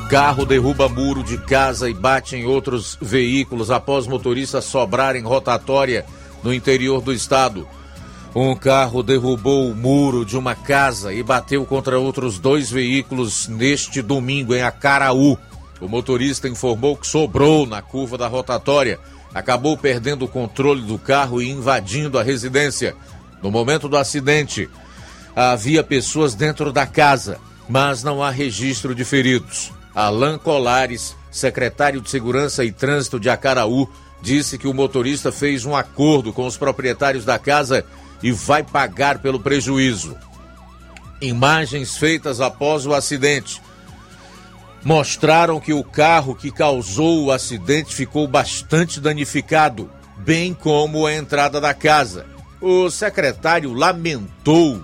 [0.09, 6.07] Carro derruba muro de casa e bate em outros veículos após motorista sobrar em rotatória
[6.43, 7.69] no interior do estado.
[8.35, 14.03] Um carro derrubou o muro de uma casa e bateu contra outros dois veículos neste
[14.03, 15.39] domingo em Acaraú.
[15.81, 18.99] O motorista informou que sobrou na curva da rotatória,
[19.33, 22.97] acabou perdendo o controle do carro e invadindo a residência.
[23.41, 24.69] No momento do acidente,
[25.37, 29.71] havia pessoas dentro da casa, mas não há registro de feridos.
[29.95, 33.89] Alain Colares, secretário de Segurança e Trânsito de Acaraú,
[34.21, 37.87] disse que o motorista fez um acordo com os proprietários da casa
[38.25, 40.17] e vai pagar pelo prejuízo.
[41.21, 43.61] Imagens feitas após o acidente
[44.83, 51.61] mostraram que o carro que causou o acidente ficou bastante danificado, bem como a entrada
[51.61, 52.25] da casa.
[52.63, 54.83] O secretário lamentou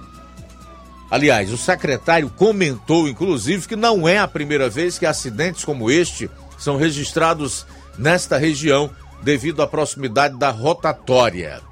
[1.11, 6.31] Aliás, o secretário comentou, inclusive, que não é a primeira vez que acidentes como este
[6.57, 7.67] são registrados
[7.99, 11.63] nesta região devido à proximidade da rotatória.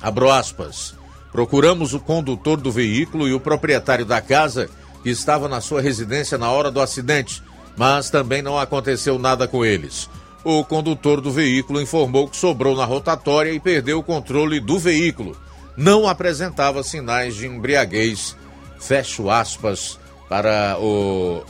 [0.00, 0.97] Abro aspas.
[1.32, 4.68] Procuramos o condutor do veículo e o proprietário da casa
[5.02, 7.42] que estava na sua residência na hora do acidente,
[7.76, 10.08] mas também não aconteceu nada com eles.
[10.42, 15.36] O condutor do veículo informou que sobrou na rotatória e perdeu o controle do veículo.
[15.76, 18.36] Não apresentava sinais de embriaguez
[18.78, 19.98] fecho aspas,
[20.28, 21.42] para o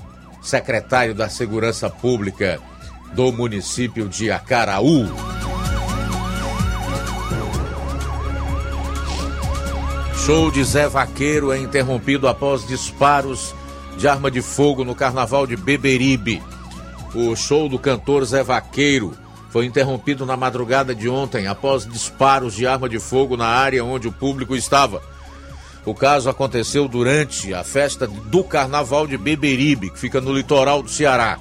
[0.43, 2.61] secretário da Segurança Pública
[3.13, 5.07] do município de Acaraú.
[10.29, 13.55] Show de Zé Vaqueiro é interrompido após disparos
[13.97, 16.43] de arma de fogo no carnaval de Beberibe.
[17.15, 19.15] O show do cantor Zé Vaqueiro
[19.49, 24.07] foi interrompido na madrugada de ontem após disparos de arma de fogo na área onde
[24.07, 25.01] o público estava.
[25.87, 30.91] O caso aconteceu durante a festa do Carnaval de Beberibe, que fica no litoral do
[30.91, 31.39] Ceará.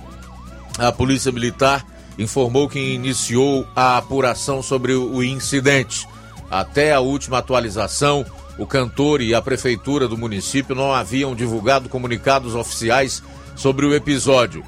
[0.80, 1.86] A Polícia Militar
[2.18, 6.08] informou que iniciou a apuração sobre o incidente.
[6.50, 8.26] Até a última atualização,
[8.58, 13.22] o cantor e a prefeitura do município não haviam divulgado comunicados oficiais
[13.56, 14.64] sobre o episódio.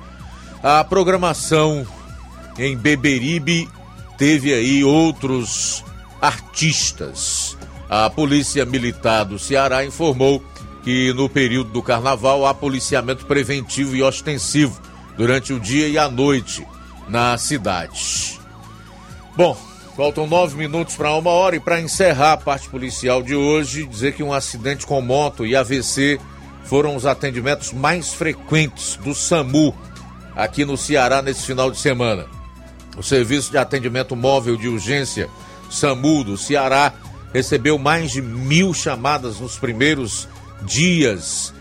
[0.62, 1.86] A programação
[2.58, 3.70] em Beberibe
[4.18, 5.84] teve aí outros
[6.22, 7.58] artistas.
[7.90, 10.44] A Polícia Militar do Ceará informou
[10.84, 14.80] que no período do carnaval há policiamento preventivo e ostensivo
[15.18, 16.66] durante o dia e a noite
[17.08, 18.40] na cidade.
[19.36, 19.58] Bom,
[20.00, 24.14] faltam nove minutos para uma hora e para encerrar a parte policial de hoje, dizer
[24.14, 26.18] que um acidente com moto e AVC
[26.64, 29.76] foram os atendimentos mais frequentes do SAMU
[30.38, 32.28] aqui no Ceará nesse final de semana.
[32.98, 35.30] O Serviço de Atendimento Móvel de Urgência
[35.70, 36.94] SAMU do Ceará
[37.34, 40.30] recebeu mais de mil chamadas nos primeiros
[40.62, 41.54] dias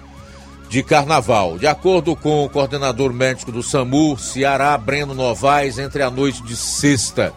[0.69, 1.59] de carnaval.
[1.59, 6.55] De acordo com o coordenador médico do SAMU, Ceará, Breno Novaes, entre a noite de
[6.55, 7.35] sexta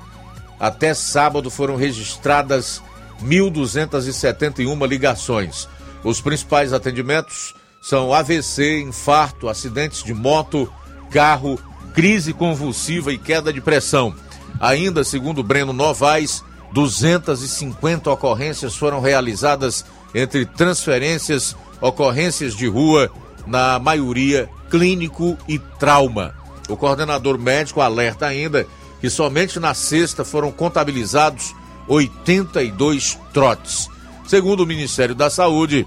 [0.62, 2.84] até sábado foram registradas
[3.24, 5.68] 1.271 ligações.
[6.04, 10.72] Os principais atendimentos são AVC, infarto, acidentes de moto,
[11.10, 11.60] carro,
[11.96, 14.14] crise convulsiva e queda de pressão.
[14.60, 16.44] Ainda, segundo Breno Novaes,
[16.74, 19.84] 250 ocorrências foram realizadas
[20.14, 23.10] entre transferências, ocorrências de rua,
[23.48, 26.36] na maioria clínico e trauma.
[26.70, 28.68] O coordenador médico alerta ainda
[29.02, 31.54] que somente na sexta foram contabilizados
[31.88, 33.90] 82 trotes.
[34.28, 35.86] Segundo o Ministério da Saúde,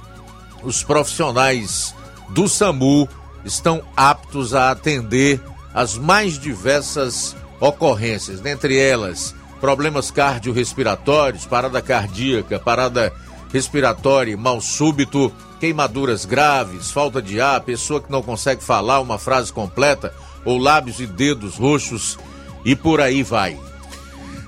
[0.63, 1.95] os profissionais
[2.31, 3.09] do SAMU
[3.45, 5.41] estão aptos a atender
[5.73, 13.11] as mais diversas ocorrências, dentre elas problemas cardiorrespiratórios, parada cardíaca, parada
[13.51, 19.51] respiratória, mal súbito, queimaduras graves, falta de ar, pessoa que não consegue falar uma frase
[19.51, 20.13] completa,
[20.45, 22.19] ou lábios e dedos roxos,
[22.65, 23.59] e por aí vai.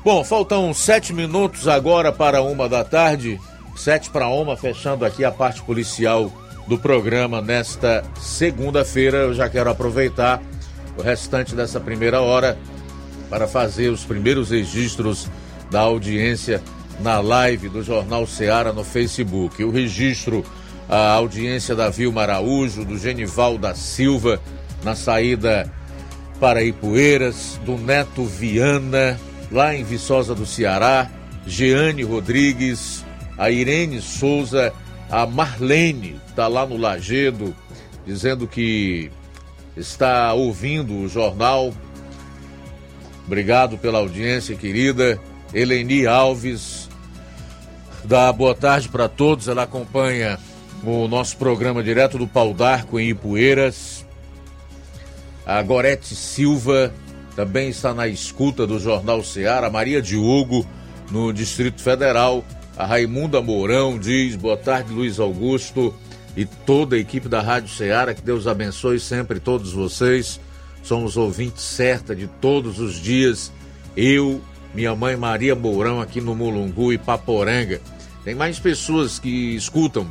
[0.04, 3.40] Bom, faltam sete minutos agora para uma da tarde,
[3.76, 6.30] sete para uma, fechando aqui a parte policial
[6.66, 9.18] do programa nesta segunda-feira.
[9.18, 10.40] Eu já quero aproveitar
[10.96, 12.56] o restante dessa primeira hora
[13.28, 15.28] para fazer os primeiros registros
[15.70, 16.62] da audiência
[17.00, 19.62] na live do Jornal Seara no Facebook.
[19.62, 20.44] O registro,
[20.88, 24.40] a audiência da Vilma Araújo, do Genival da Silva,
[24.82, 25.70] na saída
[26.38, 29.18] para Ipueiras, do Neto Viana,
[29.50, 31.10] lá em Viçosa do Ceará,
[31.46, 33.04] Jeane Rodrigues,
[33.38, 34.72] a Irene Souza,
[35.10, 37.54] a Marlene, está lá no Lagedo,
[38.06, 39.10] dizendo que
[39.76, 41.72] está ouvindo o jornal.
[43.26, 45.20] Obrigado pela audiência, querida.
[45.52, 46.88] Eleni Alves,
[48.04, 49.48] dá boa tarde para todos.
[49.48, 50.38] Ela acompanha
[50.84, 53.95] o nosso programa direto do Pau d'Arco em Ipueiras.
[55.46, 56.92] A Gorete Silva
[57.36, 59.70] também está na escuta do Jornal Ceará.
[59.70, 60.66] Maria Diogo,
[61.08, 62.44] no Distrito Federal.
[62.76, 65.94] A Raimunda Mourão diz: boa tarde, Luiz Augusto
[66.36, 68.12] e toda a equipe da Rádio Ceará.
[68.12, 70.40] Que Deus abençoe sempre todos vocês.
[70.82, 73.52] Somos ouvintes certa de todos os dias.
[73.96, 74.42] Eu,
[74.74, 77.80] minha mãe Maria Mourão aqui no Mulungu e Paporanga.
[78.24, 80.10] Tem mais pessoas que escutam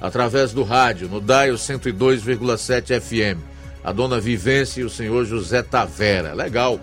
[0.00, 3.55] através do rádio, no Dial 102,7 FM.
[3.86, 6.34] A dona Vivência e o senhor José Tavera.
[6.34, 6.80] Legal.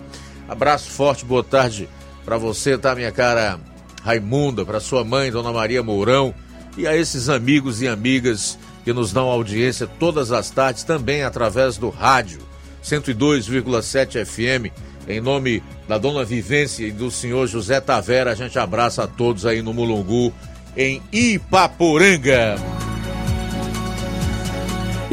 [0.48, 1.90] Abraço forte, boa tarde
[2.24, 3.60] para você, tá, minha cara
[4.02, 6.34] Raimunda, para sua mãe, dona Maria Mourão,
[6.78, 11.78] e a esses amigos e amigas que nos dão audiência todas as tardes, também através
[11.78, 12.40] do rádio
[12.82, 14.72] 102,7 FM.
[15.06, 19.46] Em nome da dona Vivência e do senhor José Tavera, a gente abraça a todos
[19.46, 20.34] aí no Mulungu,
[20.78, 22.56] em Ipaporanga.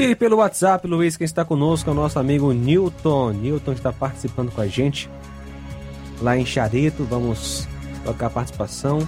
[0.01, 3.33] E pelo WhatsApp, Luiz, quem está conosco é o nosso amigo Newton.
[3.33, 5.11] Newton está participando com a gente
[6.23, 7.05] lá em Charito.
[7.05, 7.69] Vamos
[8.03, 9.07] tocar a participação.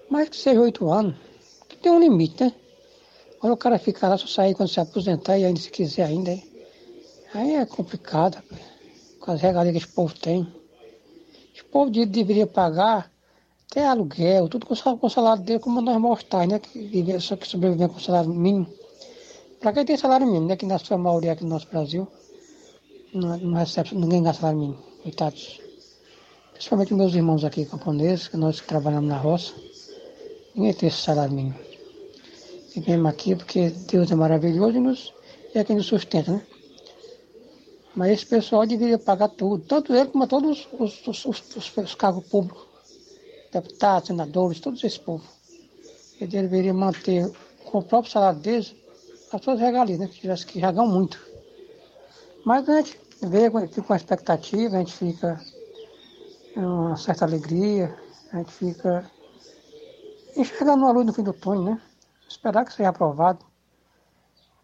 [0.09, 1.15] Mas que seja oito anos,
[1.69, 2.53] que tem um limite, né?
[3.39, 6.35] Quando o cara fica lá, só sair quando se aposentar e ainda se quiser ainda.
[7.35, 8.41] Aí é complicado.
[9.19, 10.47] Com as regalias que esse povo tem.
[11.53, 13.11] Esse povo deveria pagar
[13.69, 16.59] até aluguel, tudo com o salário dele, como nós mortais, né?
[16.59, 18.67] Que só que sobrevivem com salário mínimo.
[19.59, 20.55] Para quem tem salário mínimo, né?
[20.55, 22.07] Que na sua maioria aqui no nosso Brasil,
[23.13, 25.59] não, não recebe, ninguém ganha salário mínimo, coitados.
[26.53, 29.53] Principalmente meus irmãos aqui camponeses, que nós que trabalhamos na roça,
[30.55, 31.59] ninguém tem esse salário mínimo.
[32.73, 35.13] E viemos aqui porque Deus é maravilhoso e, nos,
[35.53, 36.45] e é quem nos sustenta, né?
[37.95, 42.27] Mas esse pessoal deveria pagar tudo, tanto ele como todos os, os, os, os cargos
[42.27, 42.67] públicos,
[43.51, 45.23] deputados, senadores, todos esse povo.
[46.19, 47.31] Ele deveria manter
[47.63, 48.75] com o próprio salário deles
[49.31, 50.07] as suas regalias, né?
[50.07, 51.19] que, que já ganham muito.
[52.45, 55.41] Mas a gente vê, fica com a expectativa, a gente fica
[56.55, 57.95] uma certa alegria,
[58.31, 59.09] a gente fica
[60.35, 61.81] enxergando uma luz no fim do túnel, né?
[62.27, 63.45] Esperar que seja aprovado,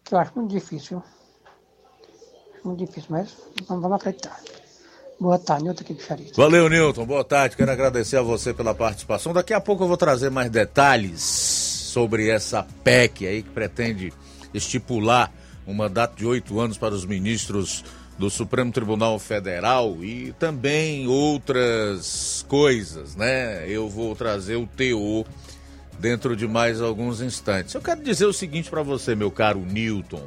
[0.04, 1.02] que eu acho muito difícil.
[2.64, 3.30] Muito difícil, mas
[3.68, 4.38] vamos acreditar.
[5.18, 6.36] Boa tarde, Nilton aqui de Charito.
[6.36, 7.06] Valeu, Nilton.
[7.06, 7.56] Boa tarde.
[7.56, 9.32] Quero agradecer a você pela participação.
[9.32, 14.12] Daqui a pouco eu vou trazer mais detalhes sobre essa PEC aí que pretende
[14.52, 15.32] estipular
[15.66, 17.84] um mandato de oito anos para os ministros
[18.18, 23.68] do Supremo Tribunal Federal e também outras coisas, né?
[23.68, 25.24] Eu vou trazer o teor
[25.98, 27.74] dentro de mais alguns instantes.
[27.74, 30.26] Eu quero dizer o seguinte para você, meu caro Newton: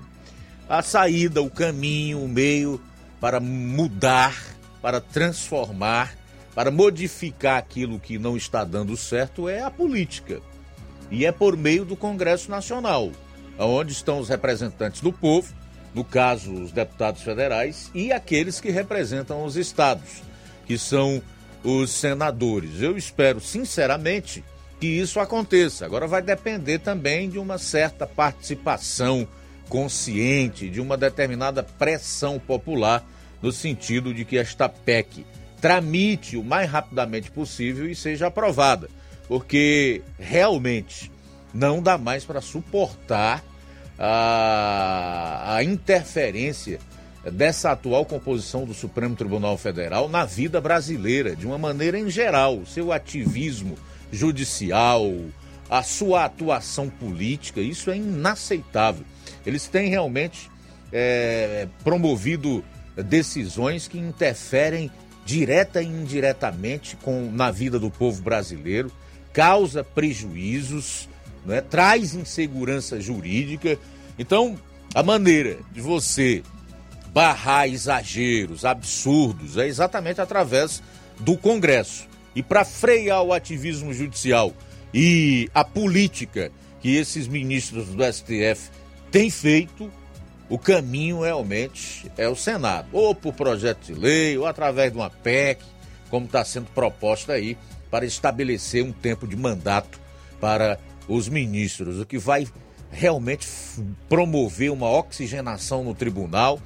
[0.70, 2.82] a saída, o caminho, o meio
[3.20, 4.36] para mudar,
[4.82, 6.16] para transformar,
[6.54, 10.42] para modificar aquilo que não está dando certo é a política.
[11.12, 13.12] E é por meio do Congresso Nacional,
[13.58, 15.54] onde estão os representantes do povo
[15.96, 20.22] no caso, os deputados federais, e aqueles que representam os estados,
[20.68, 21.24] que são
[21.64, 22.82] os senadores.
[22.82, 24.44] Eu espero, sinceramente,
[24.78, 25.86] que isso aconteça.
[25.86, 29.26] Agora vai depender também de uma certa participação
[29.70, 33.04] consciente, de uma determinada pressão popular,
[33.42, 35.26] no sentido de que esta PEC
[35.62, 38.90] tramite o mais rapidamente possível e seja aprovada,
[39.28, 41.12] porque realmente
[41.54, 43.44] não dá mais para suportar
[43.98, 46.80] a, a interferência
[47.32, 52.66] dessa atual composição do Supremo Tribunal Federal na vida brasileira, de uma maneira em geral,
[52.66, 53.76] seu ativismo
[54.12, 55.12] judicial,
[55.70, 59.04] a sua atuação política, isso é inaceitável.
[59.46, 60.50] Eles têm realmente
[60.92, 62.64] é, promovido
[62.96, 64.90] decisões que interferem
[65.26, 68.92] direta e indiretamente com, na vida do povo brasileiro,
[69.34, 71.10] causa prejuízos,
[71.46, 71.62] né?
[71.62, 73.78] traz insegurança jurídica.
[74.18, 74.58] Então,
[74.94, 76.44] a maneira de você
[77.08, 80.82] barrar exageros, absurdos, é exatamente através
[81.20, 82.08] do Congresso.
[82.36, 84.54] E para frear o ativismo judicial
[84.94, 88.70] e a política que esses ministros do STF
[89.16, 89.90] têm feito,
[90.50, 95.10] o caminho realmente é o Senado, ou por projeto de lei, ou através de uma
[95.10, 95.64] PEC,
[96.10, 97.58] como está sendo proposta aí,
[97.90, 100.02] para estabelecer um tempo de mandato
[100.42, 102.46] para os ministros, o que vai
[102.92, 103.48] realmente
[104.10, 106.60] promover uma oxigenação no tribunal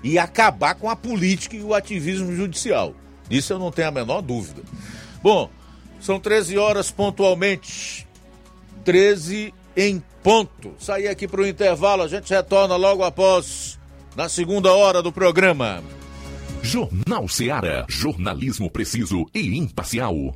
[0.00, 2.94] e acabar com a política e o ativismo judicial.
[3.28, 4.62] Isso eu não tenho a menor dúvida.
[5.20, 5.50] Bom,
[6.00, 8.06] são 13 horas pontualmente.
[8.84, 10.74] 13 em ponto.
[10.76, 13.78] Sair aqui para o intervalo, a gente retorna logo após,
[14.16, 15.80] na segunda hora do programa.
[16.64, 17.86] Jornal Seara.
[17.88, 20.34] Jornalismo preciso e imparcial.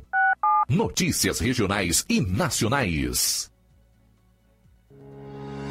[0.69, 3.50] Notícias regionais e nacionais.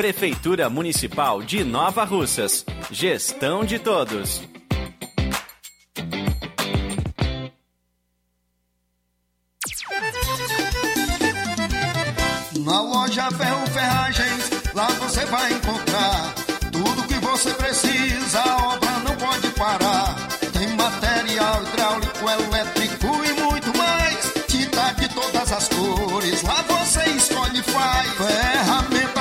[0.00, 2.64] Prefeitura Municipal de Nova Russas.
[2.90, 4.40] Gestão de todos.
[12.64, 16.34] Na loja Ferro Ferragens, lá você vai encontrar
[16.72, 20.16] tudo que você precisa, a obra não pode parar.
[20.50, 24.32] Tem material hidráulico, elétrico e muito mais.
[24.46, 28.59] Tinta de todas as cores, lá você escolhe e faz.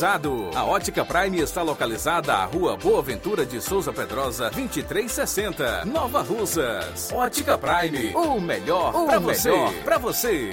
[0.00, 7.10] A Ótica Prime está localizada à Rua Boa Ventura de Souza Pedrosa, 2360, Nova Russas.
[7.12, 9.50] Ótica Prime, o melhor para você.
[9.84, 10.50] Para você.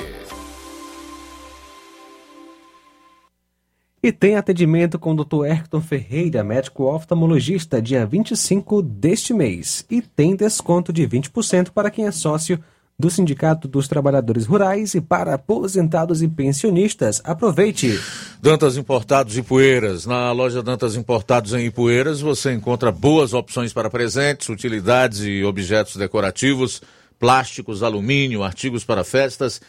[4.02, 5.46] E tem atendimento com o Dr.
[5.46, 9.86] Erton Ferreira, médico oftalmologista, dia 25 deste mês.
[9.91, 12.60] E tem desconto de 20% para quem é sócio
[12.98, 17.22] do Sindicato dos Trabalhadores Rurais e para aposentados e pensionistas.
[17.26, 18.00] Aproveite!
[18.41, 20.06] Dantas Importados e Poeiras.
[20.06, 25.98] Na loja Dantas Importados em Ipueiras você encontra boas opções para presentes, utilidades e objetos
[25.98, 26.82] decorativos,
[27.20, 29.62] plásticos, alumínio, artigos para festas,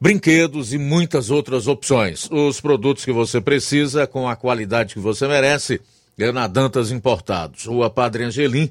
[0.00, 2.28] brinquedos e muitas outras opções.
[2.30, 5.82] Os produtos que você precisa com a qualidade que você merece
[6.18, 7.66] é na Dantas Importados.
[7.66, 8.70] Rua Padre Angelim,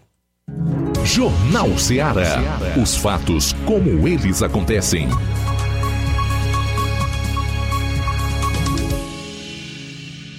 [1.06, 2.36] Jornal Ceará.
[2.82, 5.08] Os fatos como eles acontecem.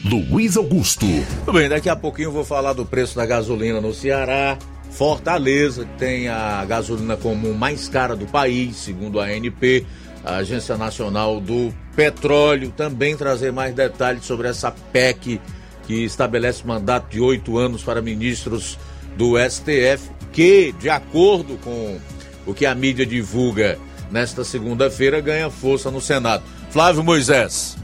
[0.04, 1.06] Luiz Augusto.
[1.46, 4.58] Tudo bem, daqui a pouquinho eu vou falar do preço da gasolina no Ceará.
[4.90, 9.86] Fortaleza que tem a gasolina comum mais cara do país, segundo a ANP,
[10.24, 12.72] a Agência Nacional do Petróleo.
[12.76, 15.40] Também trazer mais detalhes sobre essa PEC
[15.86, 18.78] que estabelece mandato de oito anos para ministros
[19.16, 21.98] do STF, que, de acordo com
[22.46, 23.78] o que a mídia divulga
[24.10, 26.42] nesta segunda-feira, ganha força no Senado.
[26.70, 27.76] Flávio Moisés.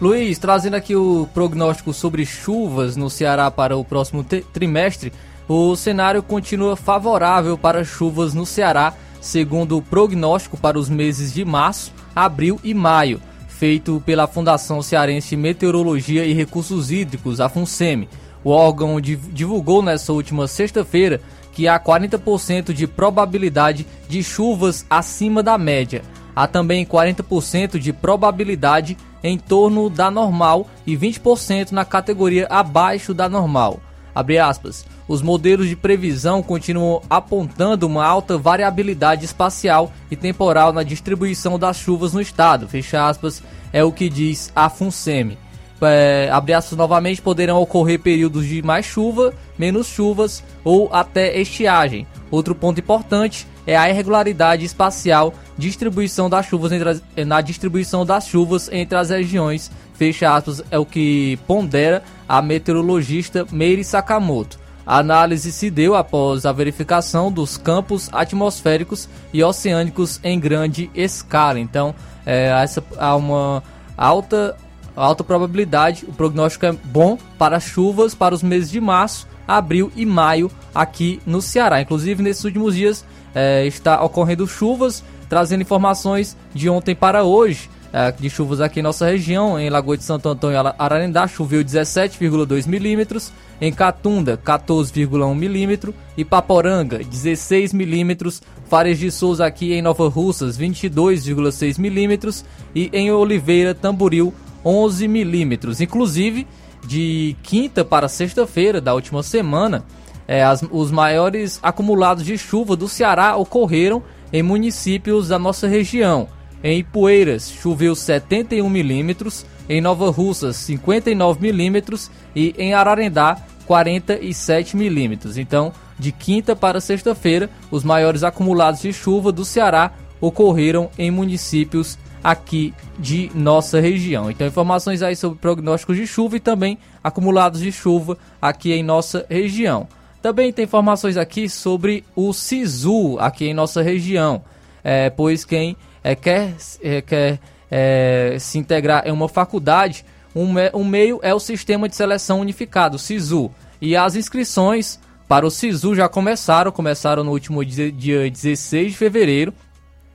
[0.00, 5.12] Luiz, trazendo aqui o prognóstico sobre chuvas no Ceará para o próximo tri- trimestre,
[5.48, 11.44] o cenário continua favorável para chuvas no Ceará, segundo o prognóstico para os meses de
[11.44, 18.08] março, abril e maio, feito pela Fundação Cearense de Meteorologia e Recursos Hídricos, a FUNSEMI.
[18.44, 21.20] O órgão div- divulgou nessa última sexta-feira
[21.52, 26.02] que há 40% de probabilidade de chuvas acima da média.
[26.34, 33.26] Há também 40% de probabilidade em torno da normal e 20% na categoria abaixo da
[33.28, 33.80] normal.
[34.16, 34.86] Abre aspas.
[35.06, 41.76] Os modelos de previsão continuam apontando uma alta variabilidade espacial e temporal na distribuição das
[41.76, 42.66] chuvas no estado.
[42.66, 43.42] Fecha aspas,
[43.74, 45.36] é o que diz a FUNSEMI.
[45.82, 52.06] É, abre aspas novamente, poderão ocorrer períodos de mais chuva, menos chuvas ou até estiagem.
[52.30, 58.70] Outro ponto importante é a irregularidade espacial distribuição das chuvas entre, na distribuição das chuvas
[58.72, 59.70] entre as regiões.
[59.96, 64.58] Fecha aspas, é o que pondera a meteorologista Meire Sakamoto.
[64.86, 71.58] A análise se deu após a verificação dos campos atmosféricos e oceânicos em grande escala.
[71.58, 71.94] Então,
[72.24, 73.62] é, essa, há uma
[73.96, 74.54] alta,
[74.94, 80.04] alta probabilidade, o prognóstico é bom para chuvas para os meses de março, abril e
[80.04, 81.80] maio aqui no Ceará.
[81.80, 87.70] Inclusive, nesses últimos dias é, está ocorrendo chuvas, trazendo informações de ontem para hoje
[88.18, 89.58] de chuvas aqui em nossa região.
[89.58, 96.98] Em Lagoa de Santo Antônio Ararendá choveu 17,2 milímetros, em Catunda 14,1 milímetro e Paporanga
[96.98, 98.42] 16 milímetros.
[98.68, 104.34] Fares de Souza aqui em Nova Russas 22,6 milímetros e em Oliveira Tamboril
[104.64, 105.80] 11 milímetros.
[105.80, 106.46] Inclusive
[106.86, 109.84] de quinta para sexta-feira da última semana,
[110.28, 116.28] é, as, os maiores acumulados de chuva do Ceará ocorreram em municípios da nossa região.
[116.62, 123.36] Em Ipueiras, choveu 71 milímetros, em Nova Russas, 59 milímetros e em Ararendá,
[123.66, 125.36] 47 milímetros.
[125.36, 131.98] Então, de quinta para sexta-feira, os maiores acumulados de chuva do Ceará ocorreram em municípios
[132.22, 134.30] aqui de nossa região.
[134.30, 139.24] Então, informações aí sobre prognósticos de chuva e também acumulados de chuva aqui em nossa
[139.28, 139.86] região.
[140.22, 144.42] Também tem informações aqui sobre o SISU aqui em nossa região,
[144.82, 145.76] é, pois quem
[146.06, 150.04] é, quer, é, quer é, se integrar em uma faculdade,
[150.34, 153.50] um, um meio é o Sistema de Seleção Unificado, SISU.
[153.80, 158.96] E as inscrições para o SISU já começaram, começaram no último dia, dia 16 de
[158.96, 159.52] fevereiro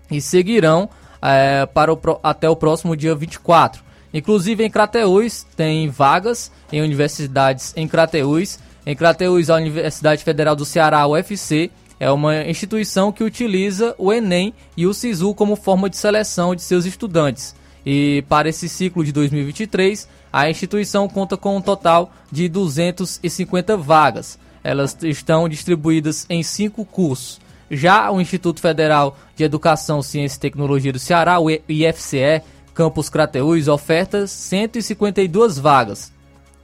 [0.10, 0.90] e seguirão
[1.22, 3.84] é, para o, até o próximo dia 24.
[4.14, 8.60] Inclusive em Crateús tem vagas em universidades em Crateús.
[8.86, 11.70] Em Crateús, a Universidade Federal do Ceará, UFC,
[12.02, 16.64] é uma instituição que utiliza o Enem e o SISU como forma de seleção de
[16.64, 17.54] seus estudantes.
[17.86, 24.40] E para esse ciclo de 2023, a instituição conta com um total de 250 vagas.
[24.64, 27.40] Elas estão distribuídas em cinco cursos.
[27.70, 32.42] Já o Instituto Federal de Educação, Ciência e Tecnologia do Ceará, o IFCE,
[32.74, 36.12] Campus Crateús, oferta 152 vagas.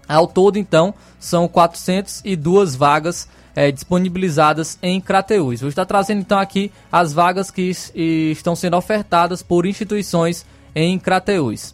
[0.08, 5.62] Ao todo, então, são 402 vagas é, disponibilizadas em Crateús.
[5.62, 7.72] Vou estar trazendo então aqui as vagas que
[8.32, 10.46] estão sendo ofertadas por instituições
[10.76, 11.74] em Crateús.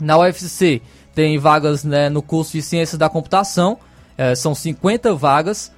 [0.00, 0.80] Na UFC
[1.16, 3.80] tem vagas né, no curso de Ciências da Computação,
[4.16, 5.72] é, são 50 vagas.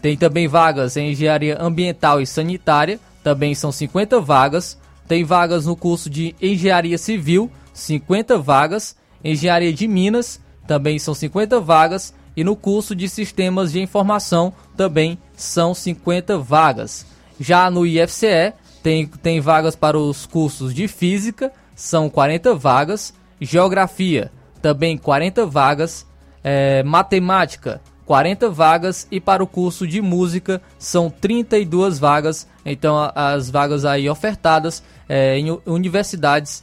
[0.00, 4.78] Tem também vagas em Engenharia Ambiental e Sanitária, também são 50 vagas.
[5.06, 8.96] Tem vagas no curso de Engenharia Civil, 50 vagas.
[9.22, 12.14] Engenharia de Minas, também são 50 vagas.
[12.36, 17.06] E no curso de Sistemas de Informação também são 50 vagas.
[17.40, 23.14] Já no IFCE tem, tem vagas para os cursos de Física, são 40 vagas.
[23.40, 24.30] Geografia,
[24.60, 26.06] também 40 vagas.
[26.44, 29.06] É, matemática, 40 vagas.
[29.10, 32.46] E para o curso de Música, são 32 vagas.
[32.64, 36.62] Então, as vagas aí ofertadas é, em universidades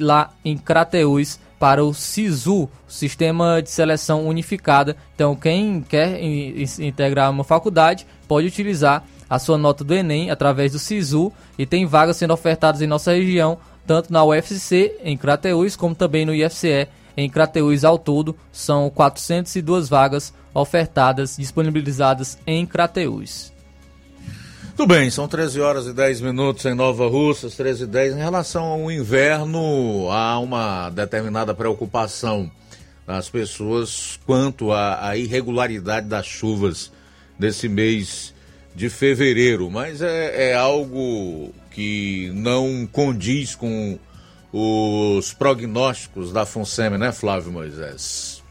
[0.00, 4.96] lá em Crateús para o SISU, Sistema de Seleção Unificada.
[5.14, 6.20] Então, quem quer
[6.78, 11.86] integrar uma faculdade pode utilizar a sua nota do Enem através do SISU e tem
[11.86, 16.88] vagas sendo ofertadas em nossa região, tanto na UFC em Crateús como também no IFCE
[17.16, 18.36] em Crateús ao todo.
[18.52, 23.53] São 402 vagas ofertadas, disponibilizadas em Crateús.
[24.76, 28.14] Tudo bem, são 13 horas e 10 minutos em Nova Russas, 13 e 10.
[28.14, 32.50] Em relação ao inverno, há uma determinada preocupação
[33.06, 36.90] das pessoas quanto à, à irregularidade das chuvas
[37.38, 38.34] desse mês
[38.74, 43.96] de fevereiro, mas é, é algo que não condiz com
[44.52, 48.42] os prognósticos da FONSEMI, né, Flávio Moisés?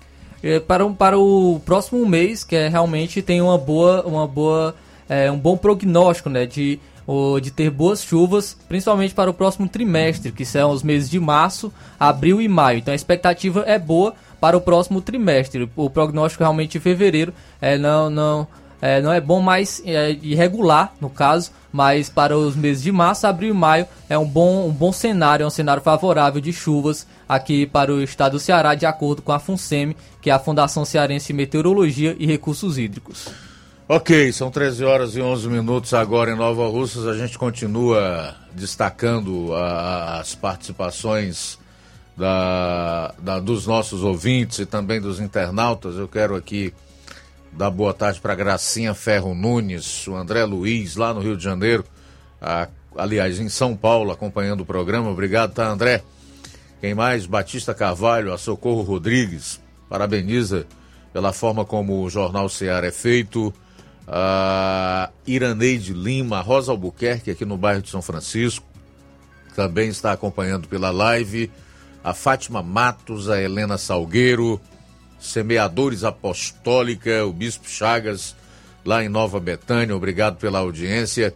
[0.42, 4.74] É, para, para o próximo mês, que é realmente tem uma boa, uma boa
[5.08, 9.68] é, um bom prognóstico né, de, o, de ter boas chuvas, principalmente para o próximo
[9.68, 12.80] trimestre, que são os meses de março, abril e maio.
[12.80, 15.70] Então a expectativa é boa para o próximo trimestre.
[15.76, 18.48] O prognóstico realmente de fevereiro é, não, não,
[18.82, 23.26] é, não é bom mais é, irregular, no caso, mas para os meses de março,
[23.26, 27.08] abril e maio é um bom, um bom cenário, é um cenário favorável de chuvas
[27.28, 30.84] aqui para o estado do Ceará, de acordo com a FUNSEMI, que é a Fundação
[30.84, 33.30] Cearense de Meteorologia e Recursos Hídricos.
[33.86, 37.06] Ok, são 13 horas e 11 minutos agora em Nova Russas.
[37.06, 41.60] A gente continua destacando a, as participações
[42.16, 45.98] da, da, dos nossos ouvintes e também dos internautas.
[45.98, 46.74] Eu quero aqui
[47.52, 51.84] dar boa tarde para Gracinha Ferro Nunes, o André Luiz, lá no Rio de Janeiro,
[52.42, 55.10] a, aliás, em São Paulo, acompanhando o programa.
[55.10, 56.02] Obrigado, tá, André?
[56.80, 57.26] Quem mais?
[57.26, 59.60] Batista Carvalho, a Socorro Rodrigues,
[59.90, 60.66] parabeniza
[61.12, 63.54] pela forma como o Jornal Seara é feito.
[64.08, 68.66] A Iraneide Lima, Rosa Albuquerque, aqui no bairro de São Francisco,
[69.56, 71.52] também está acompanhando pela live.
[72.04, 74.60] A Fátima Matos, a Helena Salgueiro,
[75.20, 78.36] Semeadores Apostólica, o Bispo Chagas,
[78.84, 81.34] lá em Nova Betânia, obrigado pela audiência.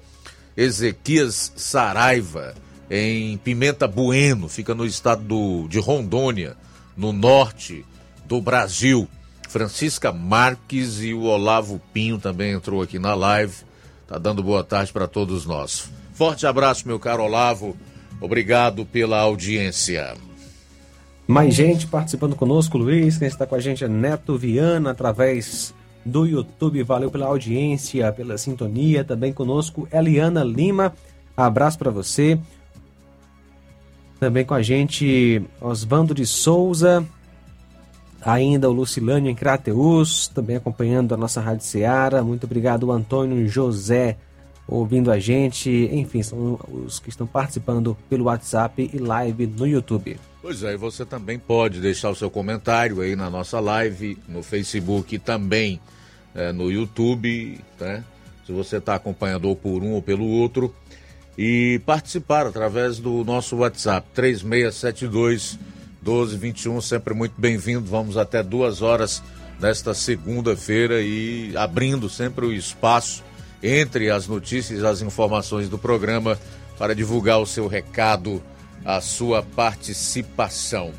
[0.57, 2.53] Ezequias Saraiva,
[2.89, 6.57] em Pimenta Bueno, fica no estado do, de Rondônia,
[6.97, 7.85] no norte
[8.25, 9.07] do Brasil.
[9.47, 13.55] Francisca Marques e o Olavo Pinho também entrou aqui na live.
[14.07, 15.89] Tá dando boa tarde para todos nós.
[16.13, 17.75] Forte abraço, meu caro Olavo.
[18.19, 20.15] Obrigado pela audiência.
[21.27, 23.17] Mais gente participando conosco, Luiz.
[23.17, 25.73] Quem está com a gente é Neto Viana, através
[26.05, 26.81] do YouTube.
[26.83, 29.03] Valeu pela audiência, pela sintonia.
[29.03, 30.93] Também conosco, Eliana Lima.
[31.35, 32.39] Abraço para você.
[34.19, 37.05] Também com a gente, Osvando de Souza.
[38.21, 42.23] Ainda o Lucilânio em Crateus, também acompanhando a nossa Rádio Seara.
[42.23, 44.17] Muito obrigado, Antônio José,
[44.67, 45.69] ouvindo a gente.
[45.91, 50.19] Enfim, são os que estão participando pelo WhatsApp e live no YouTube.
[50.41, 54.41] Pois é, e você também pode deixar o seu comentário aí na nossa live, no
[54.41, 55.79] Facebook e também
[56.33, 58.03] é, no YouTube, né?
[58.45, 60.73] Se você está acompanhando ou por um ou pelo outro.
[61.37, 65.59] E participar através do nosso WhatsApp, 3672
[66.01, 67.89] 1221, sempre muito bem-vindo.
[67.89, 69.21] Vamos até duas horas
[69.59, 73.23] nesta segunda-feira e abrindo sempre o espaço
[73.61, 76.39] entre as notícias e as informações do programa
[76.77, 78.41] para divulgar o seu recado
[78.85, 80.93] a sua participação.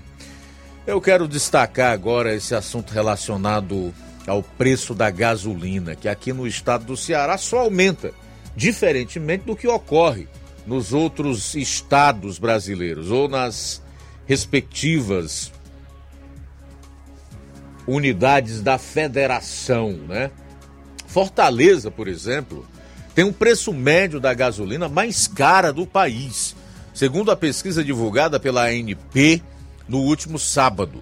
[0.86, 3.94] Eu quero destacar agora esse assunto relacionado
[4.26, 8.12] ao preço da gasolina, que aqui no estado do Ceará só aumenta,
[8.55, 10.28] diferentemente do que ocorre
[10.66, 13.82] nos outros estados brasileiros ou nas
[14.28, 15.52] respectivas
[17.86, 20.30] unidades da federação, né?
[21.06, 22.66] Fortaleza, por exemplo,
[23.14, 26.54] tem um preço médio da gasolina mais cara do país
[26.98, 29.40] segundo a pesquisa divulgada pela ANP
[29.88, 31.00] no último sábado.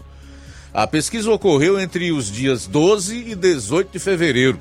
[0.75, 4.59] A pesquisa ocorreu entre os dias 12 e 18 de fevereiro.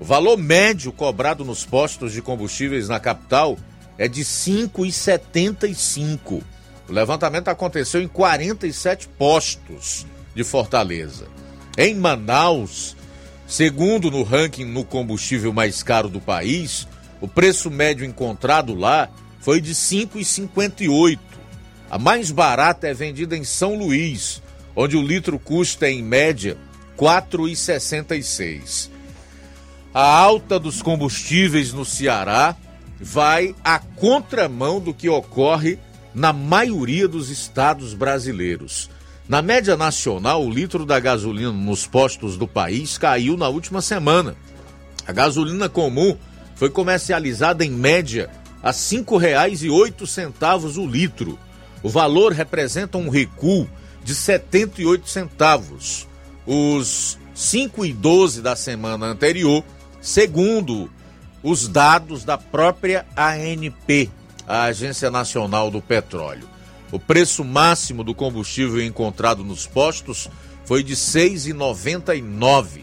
[0.00, 3.58] O valor médio cobrado nos postos de combustíveis na capital
[3.98, 6.42] é de R$ 5,75.
[6.88, 11.26] O levantamento aconteceu em 47 postos de Fortaleza.
[11.76, 12.96] Em Manaus,
[13.46, 16.86] segundo no ranking no combustível mais caro do país,
[17.20, 19.08] o preço médio encontrado lá
[19.40, 21.18] foi de 5,58.
[21.90, 24.42] A mais barata é vendida em São Luís,
[24.74, 26.56] onde o litro custa em média
[26.96, 28.90] 4,66.
[29.92, 32.56] A alta dos combustíveis no Ceará
[33.00, 35.78] vai à contramão do que ocorre
[36.16, 38.88] na maioria dos estados brasileiros.
[39.28, 44.34] Na média nacional, o litro da gasolina nos postos do país caiu na última semana.
[45.06, 46.16] A gasolina comum
[46.54, 48.30] foi comercializada em média
[48.62, 51.38] a R$ 5,08 o litro.
[51.82, 53.68] O valor representa um recuo
[54.02, 56.08] de 78 centavos.
[56.46, 59.62] Os 5,12 da semana anterior,
[60.00, 60.90] segundo
[61.42, 64.10] os dados da própria ANP,
[64.46, 66.48] a Agência Nacional do Petróleo.
[66.92, 70.30] O preço máximo do combustível encontrado nos postos
[70.64, 72.80] foi de R$ 6,99.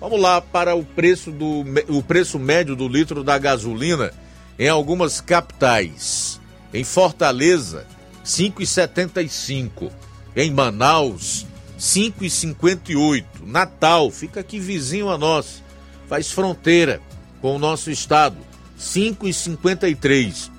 [0.00, 4.12] Vamos lá para o preço, do, o preço médio do litro da gasolina
[4.58, 6.40] em algumas capitais.
[6.74, 7.86] Em Fortaleza,
[8.24, 9.90] 5,75.
[10.34, 11.46] Em Manaus,
[11.78, 13.24] 5,58.
[13.44, 15.62] Natal, fica aqui vizinho a nós,
[16.08, 17.00] faz fronteira
[17.40, 18.36] com o nosso estado,
[18.78, 20.55] 5,53.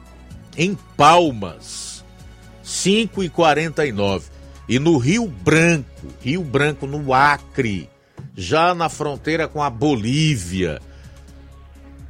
[0.57, 2.03] Em Palmas,
[2.65, 4.23] 5,49.
[4.67, 7.89] E no Rio Branco, Rio Branco no Acre,
[8.35, 10.81] já na fronteira com a Bolívia,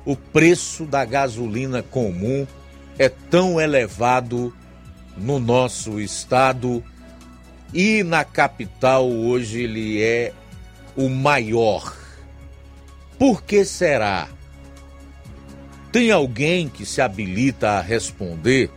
[0.04, 2.46] o preço da gasolina comum
[2.98, 4.54] é tão elevado
[5.16, 6.82] no nosso estado
[7.72, 10.32] e na capital hoje ele é
[10.96, 11.96] o maior.
[13.18, 14.28] Por que será?
[15.90, 18.70] Tem alguém que se habilita a responder?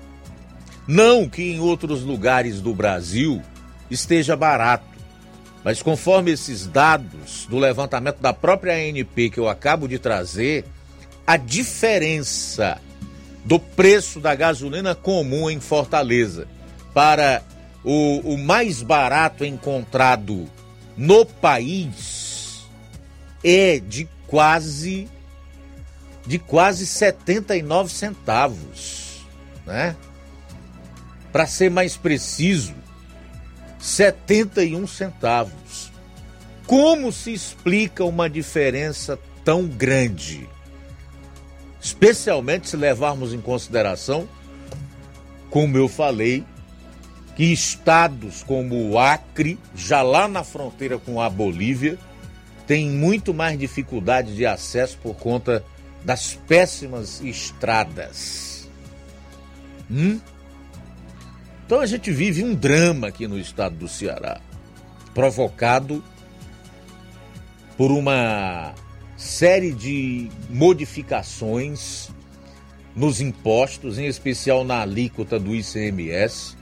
[0.88, 3.41] Não que em outros lugares do Brasil
[3.90, 4.86] esteja barato,
[5.64, 10.64] mas conforme esses dados do levantamento da própria ANP que eu acabo de trazer,
[11.28, 12.80] a diferença
[13.44, 16.48] do preço da gasolina comum em Fortaleza
[16.94, 17.44] para
[17.84, 20.49] o, o mais barato encontrado
[20.95, 22.66] no país
[23.44, 25.10] é de quase
[26.26, 29.26] de quase 79 centavos,
[29.66, 29.95] né?
[31.32, 32.74] Para ser mais preciso,
[33.80, 35.91] 71 centavos.
[36.66, 40.49] Como se explica uma diferença tão grande?
[41.88, 44.27] Especialmente se levarmos em consideração,
[45.49, 46.43] como eu falei,
[47.34, 51.97] que estados como o Acre, já lá na fronteira com a Bolívia,
[52.68, 55.64] têm muito mais dificuldade de acesso por conta
[56.03, 58.69] das péssimas estradas.
[59.89, 60.19] Hum?
[61.65, 64.41] Então a gente vive um drama aqui no estado do Ceará,
[65.14, 66.03] provocado
[67.77, 68.73] por uma
[69.18, 72.10] série de modificações
[72.95, 76.56] nos impostos, em especial na alíquota do ICMS,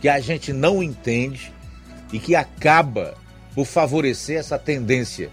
[0.00, 1.52] que a gente não entende
[2.12, 3.16] e que acaba
[3.54, 5.30] por favorecer essa tendência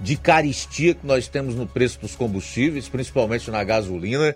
[0.00, 4.34] de caristia que nós temos no preço dos combustíveis, principalmente na gasolina,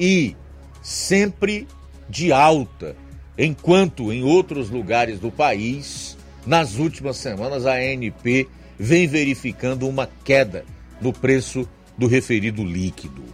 [0.00, 0.34] e
[0.82, 1.68] sempre
[2.08, 2.96] de alta,
[3.38, 6.16] enquanto em outros lugares do país,
[6.46, 8.48] nas últimas semanas, a ANP
[8.78, 10.64] vem verificando uma queda
[11.00, 13.24] no preço do referido líquido.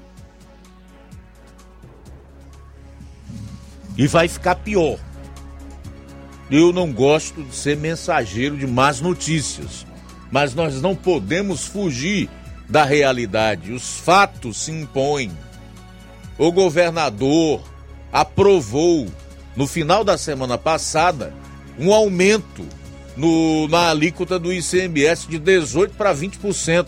[3.97, 4.99] E vai ficar pior.
[6.51, 9.87] Eu não gosto de ser mensageiro de más notícias,
[10.31, 12.29] mas nós não podemos fugir
[12.69, 13.73] da realidade.
[13.73, 15.31] Os fatos se impõem.
[16.39, 17.63] O governador
[18.13, 19.07] aprovou
[19.57, 21.35] no final da semana passada
[21.79, 22.67] um aumento
[23.17, 26.87] no, na alíquota do ICMS de 18% para 20%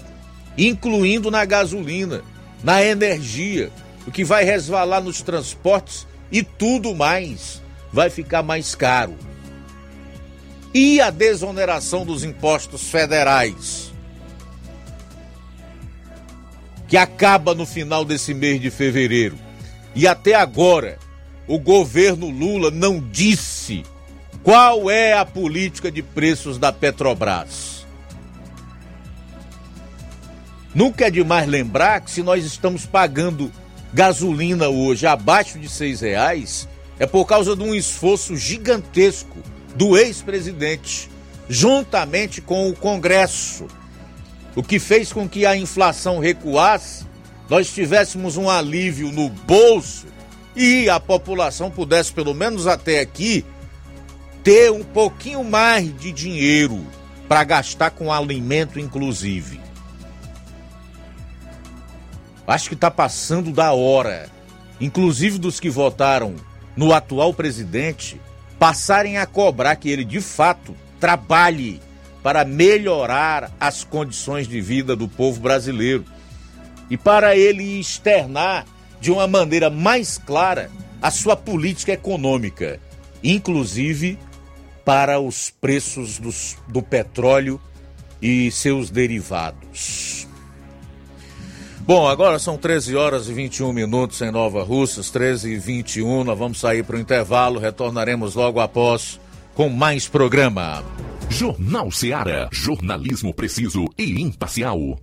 [0.56, 2.22] incluindo na gasolina,
[2.62, 3.70] na energia,
[4.06, 7.62] o que vai resvalar nos transportes e tudo mais
[7.92, 9.14] vai ficar mais caro.
[10.72, 13.92] E a desoneração dos impostos federais,
[16.88, 19.38] que acaba no final desse mês de fevereiro.
[19.94, 20.98] E até agora,
[21.46, 23.84] o governo Lula não disse
[24.42, 27.73] qual é a política de preços da Petrobras.
[30.74, 33.50] Nunca é demais lembrar que se nós estamos pagando
[33.92, 36.68] gasolina hoje abaixo de seis reais,
[36.98, 39.38] é por causa de um esforço gigantesco
[39.76, 41.08] do ex-presidente,
[41.48, 43.68] juntamente com o Congresso,
[44.56, 47.06] o que fez com que a inflação recuasse,
[47.48, 50.06] nós tivéssemos um alívio no bolso
[50.56, 53.44] e a população pudesse, pelo menos até aqui,
[54.42, 56.84] ter um pouquinho mais de dinheiro
[57.28, 59.63] para gastar com alimento, inclusive.
[62.46, 64.28] Acho que está passando da hora,
[64.80, 66.36] inclusive dos que votaram
[66.76, 68.20] no atual presidente,
[68.58, 71.80] passarem a cobrar que ele de fato trabalhe
[72.22, 76.04] para melhorar as condições de vida do povo brasileiro
[76.90, 78.64] e para ele externar
[79.00, 82.80] de uma maneira mais clara a sua política econômica,
[83.22, 84.18] inclusive
[84.84, 87.60] para os preços dos, do petróleo
[88.20, 90.13] e seus derivados.
[91.86, 96.24] Bom, agora são 13 horas e 21 minutos em Nova Russas, 13 e 21.
[96.24, 99.20] Nós vamos sair para o intervalo, retornaremos logo após
[99.54, 100.82] com mais programa.
[101.28, 102.48] Jornal Seara.
[102.50, 104.98] Jornalismo preciso e imparcial.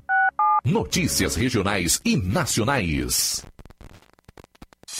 [0.65, 3.45] Notícias regionais e nacionais.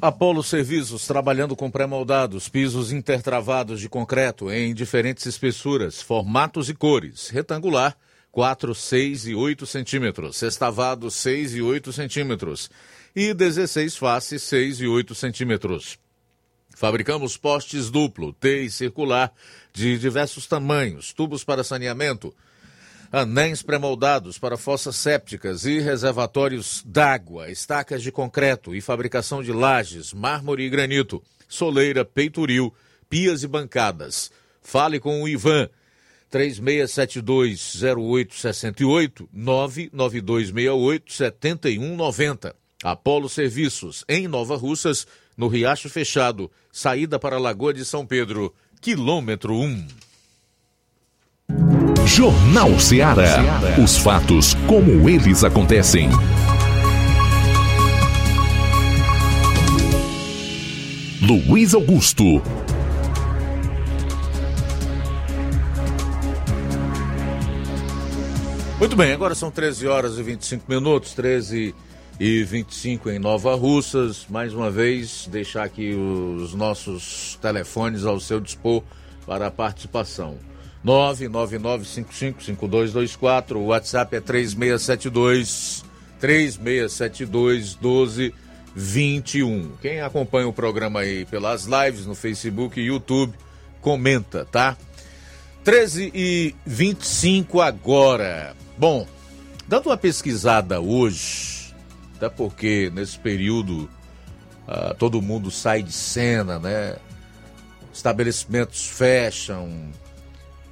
[0.00, 7.30] Apolo Serviços, trabalhando com pré-moldados, pisos intertravados de concreto em diferentes espessuras, formatos e cores.
[7.30, 7.96] Retangular,
[8.30, 10.36] 4, 6 e 8 centímetros.
[10.36, 12.70] Sextavado, 6 e 8 centímetros.
[13.14, 15.98] E 16 faces, 6 e 8 centímetros.
[16.76, 19.32] Fabricamos postes duplo, T e circular,
[19.72, 22.32] de diversos tamanhos, tubos para saneamento,
[23.10, 30.12] anéis pré-moldados para fossas sépticas e reservatórios d'água, estacas de concreto e fabricação de lajes,
[30.12, 32.74] mármore e granito, soleira, peitoril,
[33.08, 34.30] pias e bancadas.
[34.60, 35.68] Fale com o Ivan.
[36.30, 42.54] 36720868 99268 7190.
[42.84, 45.04] Apolo Serviços, em Nova Russas,
[45.36, 50.07] no Riacho Fechado, saída para a Lagoa de São Pedro, quilômetro 1.
[52.08, 53.36] Jornal Ceará.
[53.84, 56.08] Os fatos como eles acontecem.
[61.20, 62.24] Luiz Augusto.
[68.80, 71.74] Muito bem, agora são 13 horas e 25 minutos, 13
[72.18, 74.26] e 25 em Nova Russas.
[74.30, 78.82] Mais uma vez, deixar aqui os nossos telefones ao seu dispor
[79.26, 80.38] para a participação.
[80.84, 85.84] 999555224, o WhatsApp é 3672
[86.20, 89.72] 3672 1221.
[89.80, 93.34] Quem acompanha o programa aí pelas lives no Facebook e YouTube,
[93.80, 94.76] comenta, tá?
[95.64, 98.54] 13 e 25 agora.
[98.76, 99.06] Bom,
[99.66, 101.74] dando uma pesquisada hoje,
[102.16, 103.90] até porque nesse período
[104.66, 106.96] ah, todo mundo sai de cena, né?
[107.92, 109.90] Estabelecimentos fecham,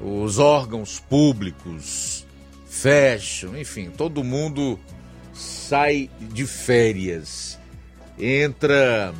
[0.00, 2.26] os órgãos públicos
[2.66, 4.78] fecham, enfim, todo mundo
[5.32, 7.58] sai de férias.
[8.18, 9.14] Entra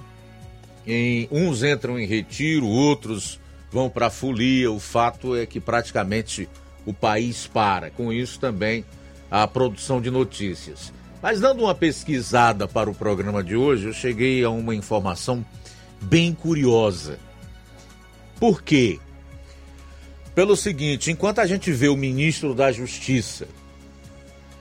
[0.87, 3.41] em uns entram em retiro, outros
[3.71, 4.71] vão para folia.
[4.71, 6.49] O fato é que praticamente
[6.85, 7.91] o país para.
[7.91, 8.85] Com isso também
[9.31, 10.93] a produção de notícias.
[11.21, 15.45] Mas dando uma pesquisada para o programa de hoje, eu cheguei a uma informação
[16.01, 17.19] bem curiosa.
[18.39, 19.01] Por quê?
[20.37, 23.49] Pelo seguinte, enquanto a gente vê o ministro da Justiça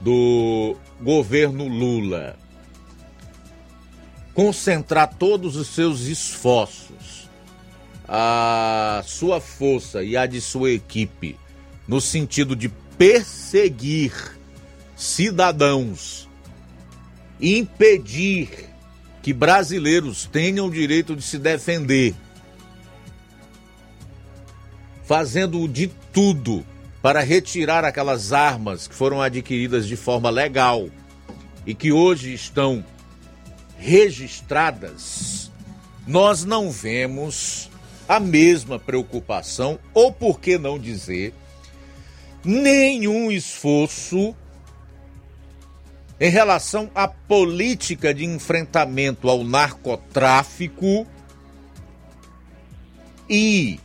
[0.00, 2.34] do governo Lula
[4.32, 7.28] concentrar todos os seus esforços
[8.08, 11.36] a sua força e a de sua equipe
[11.86, 14.14] no sentido de perseguir
[14.96, 16.26] cidadãos,
[17.38, 18.70] impedir
[19.22, 22.14] que brasileiros tenham o direito de se defender,
[25.06, 26.66] fazendo de tudo
[27.00, 30.88] para retirar aquelas armas que foram adquiridas de forma legal
[31.64, 32.84] e que hoje estão
[33.78, 35.50] registradas,
[36.06, 37.70] nós não vemos
[38.08, 41.32] a mesma preocupação, ou por que não dizer,
[42.44, 44.34] nenhum esforço
[46.18, 51.06] em relação à política de enfrentamento ao narcotráfico
[53.28, 53.78] e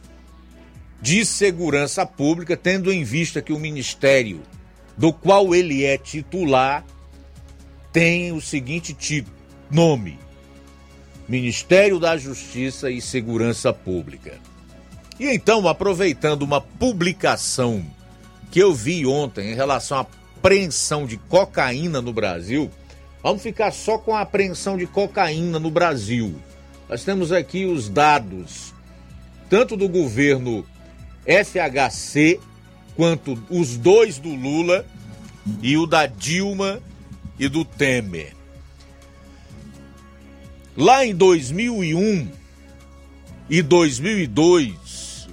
[1.01, 4.41] de segurança pública, tendo em vista que o ministério
[4.97, 6.85] do qual ele é titular
[7.91, 9.25] tem o seguinte
[9.69, 10.19] nome:
[11.27, 14.39] Ministério da Justiça e Segurança Pública.
[15.19, 17.85] E então, aproveitando uma publicação
[18.49, 20.01] que eu vi ontem em relação à
[20.37, 22.69] apreensão de cocaína no Brasil,
[23.21, 26.35] vamos ficar só com a apreensão de cocaína no Brasil.
[26.89, 28.73] Nós temos aqui os dados,
[29.49, 30.65] tanto do governo
[31.25, 32.39] FHC,
[32.95, 34.85] quanto os dois do Lula
[35.61, 36.81] e o da Dilma
[37.39, 38.35] e do Temer.
[40.75, 42.31] Lá em 2001
[43.49, 45.27] e 2002,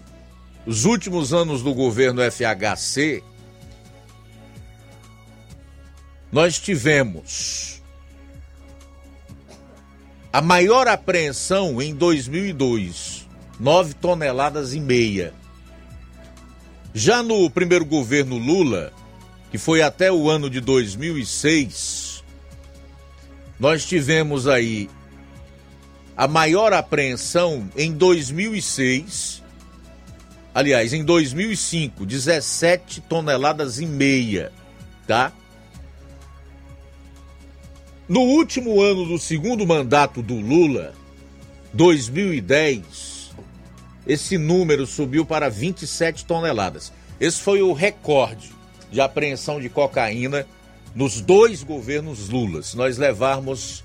[0.67, 3.23] os últimos anos do governo FHC,
[6.31, 7.81] nós tivemos
[10.33, 13.27] a maior apreensão em 2002,
[13.59, 15.33] 9 toneladas e meia.
[16.95, 18.93] Já no primeiro governo Lula,
[19.51, 22.25] que foi até o ano de 2006,
[23.59, 24.89] nós tivemos aí
[26.17, 29.43] a maior apreensão em 2006.
[30.55, 34.51] Aliás, em 2005, 17 toneladas e meia,
[35.07, 35.33] tá?
[38.09, 40.95] No último ano do segundo mandato do Lula,
[41.75, 43.18] 2010,
[44.09, 46.91] esse número subiu para 27 toneladas.
[47.21, 48.51] Esse foi o recorde
[48.91, 50.47] de apreensão de cocaína
[50.95, 52.63] nos dois governos Lula.
[52.63, 53.85] Se nós levarmos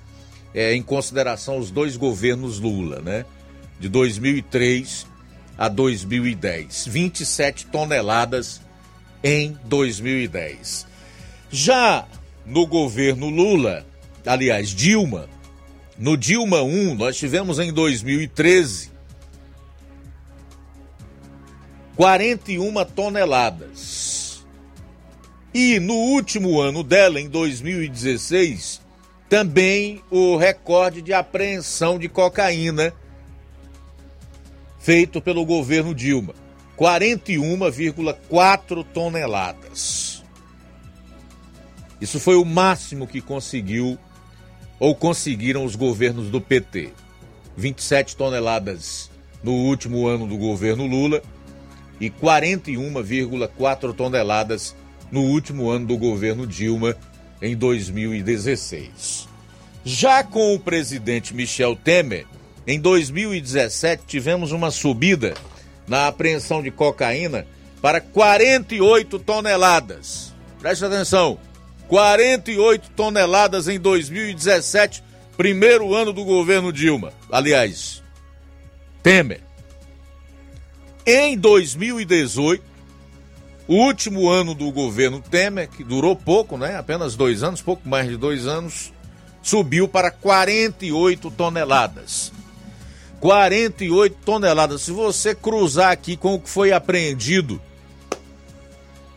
[0.56, 3.26] é, em consideração os dois governos Lula, né?
[3.80, 5.06] De 2003
[5.58, 6.88] a 2010.
[6.88, 8.62] 27 toneladas
[9.22, 10.88] em 2010.
[11.52, 12.08] Já
[12.46, 13.86] no governo Lula,
[14.26, 15.28] aliás, Dilma,
[15.98, 18.93] no Dilma 1, nós tivemos em 2013
[21.96, 24.44] 41 toneladas.
[25.54, 28.82] E no último ano dela, em 2016,
[29.30, 32.92] também o recorde de apreensão de cocaína
[34.80, 36.34] feito pelo governo Dilma,
[36.78, 40.24] 41,4 toneladas.
[42.02, 43.98] Isso foi o máximo que conseguiu
[44.80, 46.92] ou conseguiram os governos do PT.
[47.56, 49.12] 27 toneladas
[49.44, 51.22] no último ano do governo Lula
[52.00, 54.76] e 41,4 toneladas
[55.12, 56.96] no último ano do governo Dilma
[57.42, 59.28] em 2016.
[59.86, 62.26] Já com o presidente Michel Temer,
[62.66, 65.34] em 2017 tivemos uma subida
[65.88, 67.46] na apreensão de cocaína
[67.82, 70.34] para 48 toneladas.
[70.60, 71.38] Preste atenção:
[71.90, 75.04] 48 toneladas em 2017,
[75.36, 77.12] primeiro ano do governo Dilma.
[77.30, 78.02] Aliás,
[79.04, 79.42] Temer.
[81.06, 82.64] Em 2018,
[83.68, 86.78] o último ano do governo Temer, que durou pouco, né?
[86.78, 88.94] Apenas dois anos, pouco mais de dois anos,
[89.42, 92.32] subiu para 48 toneladas.
[93.20, 94.82] 48 toneladas.
[94.82, 97.62] Se você cruzar aqui com o que foi apreendido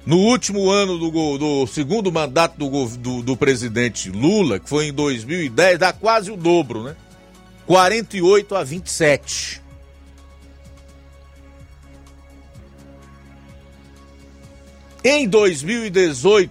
[0.05, 4.93] no último ano do, do segundo mandato do, do, do, presidente Lula, que foi em
[4.93, 6.97] 2010, dá quase o dobro, né?
[7.67, 9.66] 48 a 27.
[15.09, 16.51] Em 2018,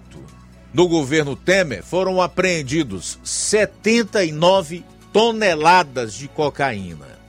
[0.73, 7.19] no governo Temer, foram apreendidos 79 toneladas de cocaína.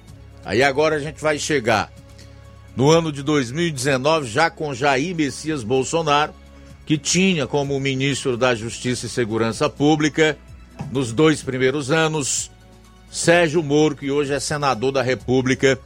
[0.45, 1.93] Aí agora a gente vai chegar
[2.77, 6.33] no ano de 2019, já com Jair Messias Bolsonaro,
[6.87, 10.39] que tinha como ministro da Justiça e Segurança Pública,
[10.93, 12.53] nos dois primeiros anos,
[13.11, 15.77] Sérgio Moro, que hoje é senador da República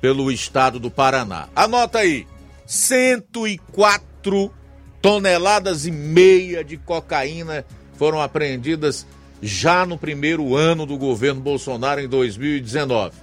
[0.00, 1.48] pelo estado do Paraná.
[1.54, 2.26] Anota aí:
[2.66, 4.58] 104
[5.00, 7.64] toneladas e meia de cocaína
[7.96, 9.06] foram apreendidas
[9.42, 13.16] já no primeiro ano do governo Bolsonaro em 2019.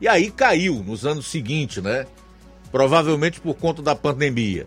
[0.00, 2.06] E aí caiu nos anos seguintes, né?
[2.72, 4.66] Provavelmente por conta da pandemia.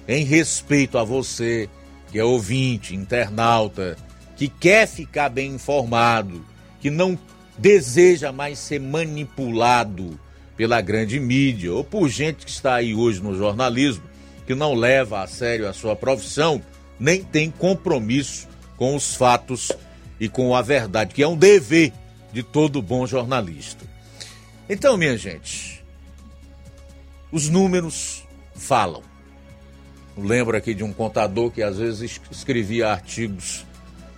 [0.08, 1.68] em respeito a você,
[2.12, 3.98] que é ouvinte, internauta,
[4.36, 6.46] que quer ficar bem informado,
[6.80, 7.18] que não
[7.58, 10.20] deseja mais ser manipulado
[10.56, 14.04] pela grande mídia ou por gente que está aí hoje no jornalismo,
[14.46, 16.62] que não leva a sério a sua profissão,
[17.00, 18.48] nem tem compromisso
[18.78, 19.72] com os fatos
[20.20, 21.92] e com a verdade, que é um dever
[22.32, 23.97] de todo bom jornalista.
[24.70, 25.84] Então, minha gente,
[27.32, 28.24] os números
[28.54, 29.02] falam.
[30.18, 33.66] Lembro aqui de um contador que às vezes escrevia artigos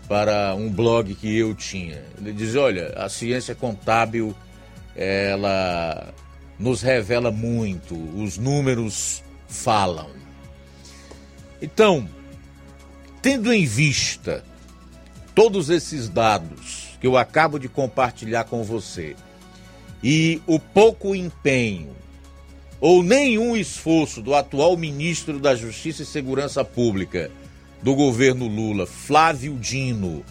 [0.07, 2.03] para um blog que eu tinha.
[2.17, 4.35] Ele dizia: olha, a ciência contábil
[4.95, 6.13] ela
[6.57, 10.09] nos revela muito, os números falam.
[11.61, 12.09] Então,
[13.21, 14.43] tendo em vista
[15.35, 19.15] todos esses dados que eu acabo de compartilhar com você
[20.03, 21.95] e o pouco empenho
[22.79, 27.29] ou nenhum esforço do atual ministro da Justiça e Segurança Pública
[27.81, 30.23] do governo Lula, Flávio Dino,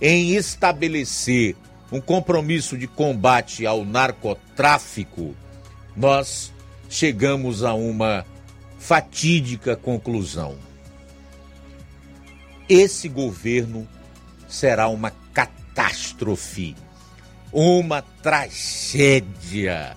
[0.00, 1.56] em estabelecer
[1.92, 5.36] um compromisso de combate ao narcotráfico,
[5.96, 6.52] nós
[6.88, 8.24] chegamos a uma
[8.78, 10.56] fatídica conclusão.
[12.68, 13.86] Esse governo
[14.48, 16.74] será uma catástrofe,
[17.52, 19.96] uma tragédia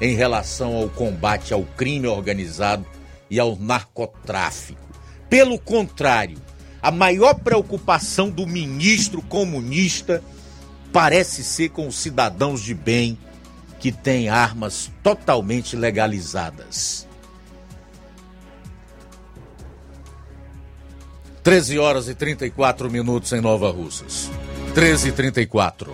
[0.00, 2.86] em relação ao combate ao crime organizado
[3.28, 4.80] e ao narcotráfico.
[5.28, 6.38] Pelo contrário,
[6.80, 10.22] a maior preocupação do ministro comunista
[10.92, 13.18] parece ser com os cidadãos de bem
[13.80, 17.08] que têm armas totalmente legalizadas.
[21.42, 24.30] 13 horas e 34 minutos em Nova Russas.
[24.74, 25.92] 13 e 34.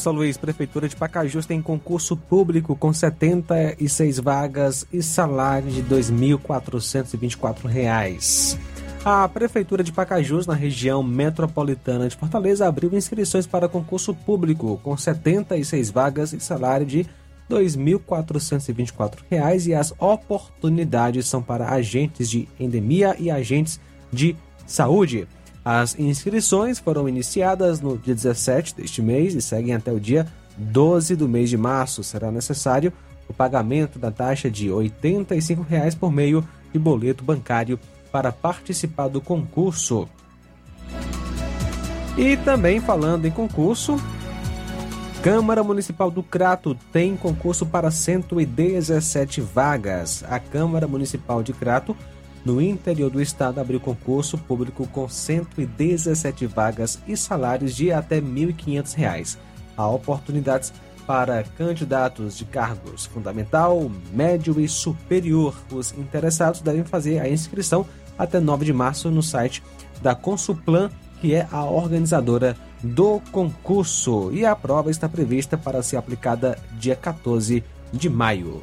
[0.00, 5.88] Só, Luiz, Prefeitura de Pacajus tem concurso público com 76 vagas e salário de R$
[5.90, 8.56] 2.424.
[9.04, 14.96] A Prefeitura de Pacajus, na região metropolitana de Fortaleza, abriu inscrições para concurso público com
[14.96, 17.08] 76 vagas e salário de R$
[17.50, 23.78] 2.424 e as oportunidades são para agentes de endemia e agentes
[24.10, 24.34] de
[24.66, 25.28] saúde.
[25.64, 30.26] As inscrições foram iniciadas no dia 17 deste mês e seguem até o dia
[30.56, 32.02] 12 do mês de março.
[32.02, 32.92] Será necessário
[33.28, 37.78] o pagamento da taxa de 85 reais por meio de boleto bancário
[38.10, 40.08] para participar do concurso.
[42.16, 43.96] E também falando em concurso,
[45.22, 50.24] Câmara Municipal do Crato tem concurso para 117 vagas.
[50.28, 51.94] A Câmara Municipal de Crato
[52.44, 58.22] no interior do estado abriu concurso público com 117 vagas e salários de até R$
[58.22, 59.36] 1.500.
[59.76, 60.72] Há oportunidades
[61.06, 65.54] para candidatos de cargos fundamental, médio e superior.
[65.72, 67.84] Os interessados devem fazer a inscrição
[68.18, 69.62] até 9 de março no site
[70.00, 70.90] da Consuplan,
[71.20, 74.30] que é a organizadora do concurso.
[74.32, 78.62] E a prova está prevista para ser aplicada dia 14 de maio.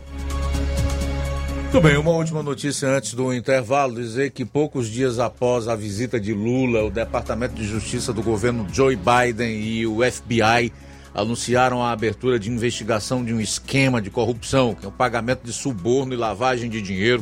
[1.68, 6.18] Muito bem, uma última notícia antes do intervalo: dizer que poucos dias após a visita
[6.18, 10.72] de Lula, o Departamento de Justiça do governo Joe Biden e o FBI
[11.14, 15.52] anunciaram a abertura de investigação de um esquema de corrupção, que é o pagamento de
[15.52, 17.22] suborno e lavagem de dinheiro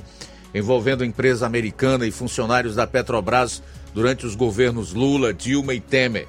[0.53, 3.63] envolvendo empresa americana e funcionários da Petrobras
[3.95, 6.27] durante os governos Lula, Dilma e Temer.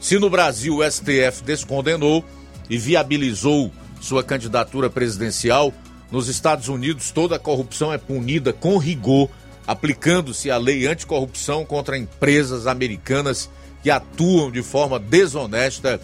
[0.00, 2.24] Se no Brasil o STF descondenou
[2.70, 5.74] e viabilizou sua candidatura presidencial,
[6.10, 9.28] nos Estados Unidos, toda corrupção é punida com rigor,
[9.66, 13.50] aplicando-se a lei anticorrupção contra empresas americanas
[13.82, 16.00] que atuam de forma desonesta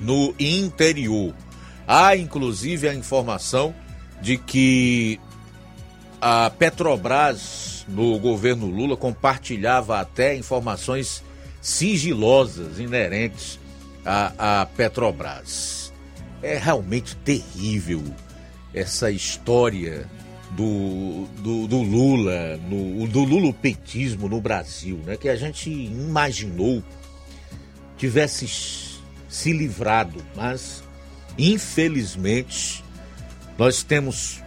[0.00, 1.32] no interior.
[1.86, 3.74] Há inclusive a informação
[4.20, 5.20] de que
[6.20, 11.22] a Petrobras, no governo Lula, compartilhava até informações
[11.62, 13.60] sigilosas inerentes
[14.04, 15.92] à, à Petrobras.
[16.42, 18.02] É realmente terrível
[18.76, 20.06] essa história
[20.50, 25.16] do, do, do Lula, no, do lulopetismo no Brasil, né?
[25.16, 26.84] Que a gente imaginou
[27.96, 28.46] tivesse
[29.28, 30.84] se livrado, mas
[31.38, 32.84] infelizmente
[33.58, 34.42] nós temos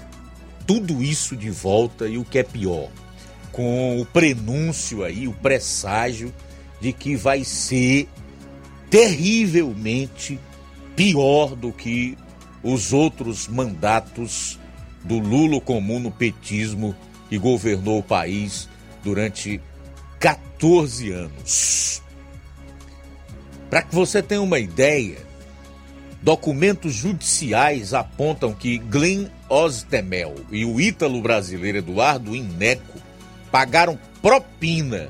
[0.66, 2.90] tudo isso de volta e o que é pior,
[3.52, 6.32] com o prenúncio aí, o presságio
[6.80, 8.08] de que vai ser
[8.90, 10.40] terrivelmente
[10.96, 12.16] pior do que
[12.64, 14.60] os outros mandatos
[15.04, 16.96] do Lula comum no petismo
[17.30, 18.68] que governou o país
[19.04, 19.62] durante
[20.20, 22.02] 14 anos.
[23.70, 25.20] Para que você tenha uma ideia,
[26.22, 33.00] documentos judiciais apontam que Glenn Ostemel e o ítalo brasileiro Eduardo Ineco
[33.52, 35.08] pagaram propina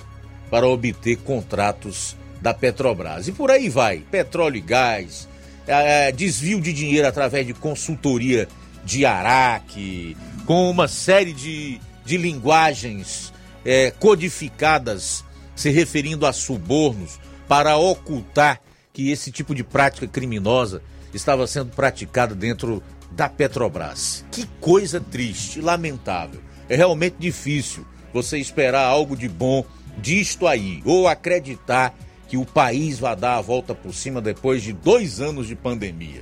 [0.49, 3.27] para obter contratos da Petrobras.
[3.27, 5.27] E por aí vai: petróleo e gás,
[5.69, 8.47] é, desvio de dinheiro através de consultoria
[8.83, 13.31] de Araque, com uma série de, de linguagens
[13.63, 15.23] é, codificadas
[15.55, 18.61] se referindo a subornos para ocultar
[18.93, 20.81] que esse tipo de prática criminosa
[21.13, 22.81] estava sendo praticada dentro
[23.11, 24.25] da Petrobras.
[24.31, 26.41] Que coisa triste, lamentável.
[26.67, 29.65] É realmente difícil você esperar algo de bom
[29.97, 31.93] disto aí, ou acreditar
[32.29, 36.21] que o país vai dar a volta por cima depois de dois anos de pandemia.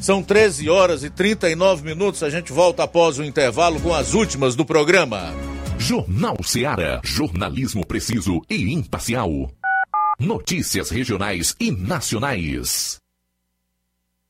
[0.00, 2.22] São 13 horas e 39 minutos.
[2.22, 5.32] A gente volta após o intervalo com as últimas do programa.
[5.78, 7.00] Jornal Seara.
[7.02, 9.50] Jornalismo preciso e imparcial.
[10.20, 12.98] Notícias regionais e nacionais.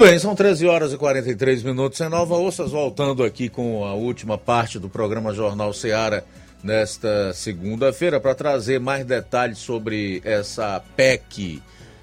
[0.00, 3.92] Muito bem, são 13 horas e 43 minutos em Nova Ossas, voltando aqui com a
[3.92, 6.24] última parte do programa Jornal Seara
[6.64, 11.62] nesta segunda-feira para trazer mais detalhes sobre essa PEC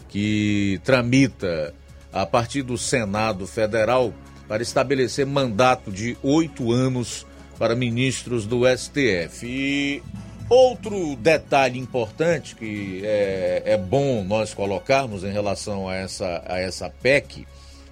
[0.10, 1.74] que tramita
[2.14, 4.14] a partir do Senado Federal
[4.48, 7.26] para estabelecer mandato de oito anos
[7.57, 9.44] para ministros do STF.
[9.44, 10.03] E
[10.48, 16.91] outro detalhe importante que é, é bom nós colocarmos em relação a essa, a essa
[17.02, 17.48] PEC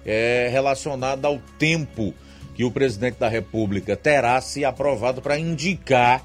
[0.06, 2.14] é relacionada ao tempo
[2.54, 6.24] que o presidente da República terá se aprovado para indicar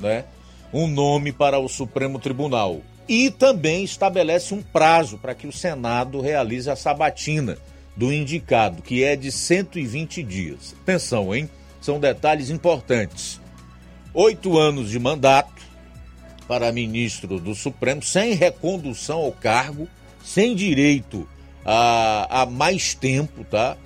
[0.00, 0.24] né,
[0.72, 2.80] um nome para o Supremo Tribunal.
[3.06, 7.56] E também estabelece um prazo para que o Senado realize a sabatina
[7.96, 10.74] do indicado, que é de 120 dias.
[10.82, 11.48] Atenção, hein?
[11.80, 13.40] São detalhes importantes.
[14.12, 15.62] Oito anos de mandato
[16.46, 19.88] para ministro do Supremo, sem recondução ao cargo,
[20.24, 21.26] sem direito
[21.68, 23.76] há, há mais tempo, tá?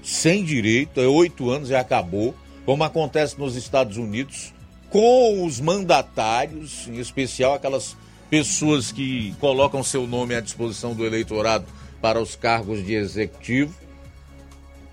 [0.00, 2.34] Sem direito, é oito anos e acabou,
[2.64, 4.54] como acontece nos Estados Unidos,
[4.88, 7.96] com os mandatários, em especial aquelas
[8.30, 11.66] pessoas que colocam seu nome à disposição do eleitorado
[12.00, 13.74] para os cargos de executivo.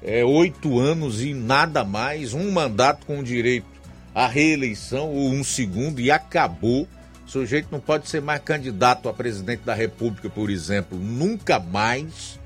[0.02, 3.68] É oito anos e nada mais, um mandato com direito
[4.14, 6.88] à reeleição ou um segundo e acabou.
[7.28, 12.40] O sujeito não pode ser mais candidato a presidente da República, por exemplo, nunca mais.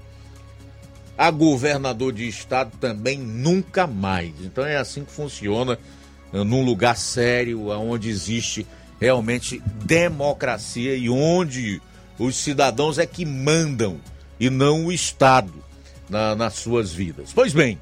[1.16, 4.34] A governador de estado também nunca mais.
[4.42, 5.78] Então é assim que funciona
[6.34, 8.66] eh, num lugar sério, onde existe
[9.00, 11.80] realmente democracia e onde
[12.18, 14.00] os cidadãos é que mandam
[14.40, 15.54] e não o Estado
[16.10, 17.32] na, nas suas vidas.
[17.34, 17.80] Pois bem,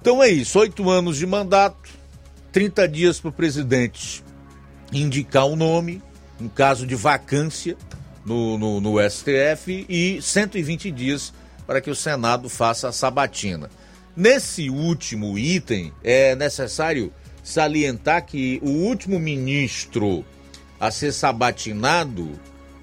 [0.00, 1.90] então é isso: oito anos de mandato,
[2.50, 4.24] 30 dias para o presidente
[4.92, 6.02] indicar o nome,
[6.40, 7.76] em caso de vacância
[8.24, 11.32] no, no, no STF, e 120 dias
[11.66, 13.70] para que o Senado faça a sabatina.
[14.14, 17.12] Nesse último item, é necessário
[17.42, 20.24] salientar que o último ministro
[20.78, 22.38] a ser sabatinado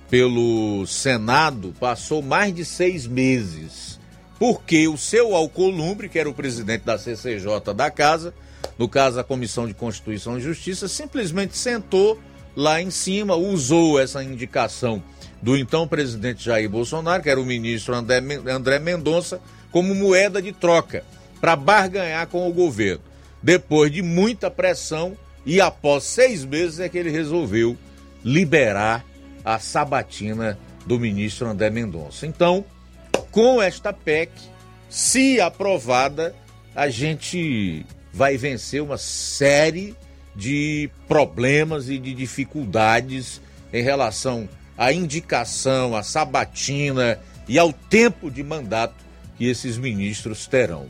[0.09, 3.99] pelo Senado passou mais de seis meses,
[4.39, 8.33] porque o seu Alcolumbre, que era o presidente da CCJ da casa,
[8.77, 12.19] no caso a Comissão de Constituição e Justiça, simplesmente sentou
[12.55, 15.01] lá em cima, usou essa indicação
[15.41, 19.39] do então presidente Jair Bolsonaro, que era o ministro André Mendonça,
[19.71, 21.03] como moeda de troca
[21.39, 23.01] para barganhar com o governo.
[23.41, 25.15] Depois de muita pressão
[25.45, 27.77] e após seis meses é que ele resolveu
[28.23, 29.05] liberar
[29.45, 32.27] a sabatina do ministro André Mendonça.
[32.27, 32.65] Então,
[33.31, 34.31] com esta PEC,
[34.89, 36.35] se aprovada,
[36.75, 39.95] a gente vai vencer uma série
[40.35, 43.41] de problemas e de dificuldades
[43.73, 48.95] em relação à indicação, à sabatina e ao tempo de mandato
[49.37, 50.87] que esses ministros terão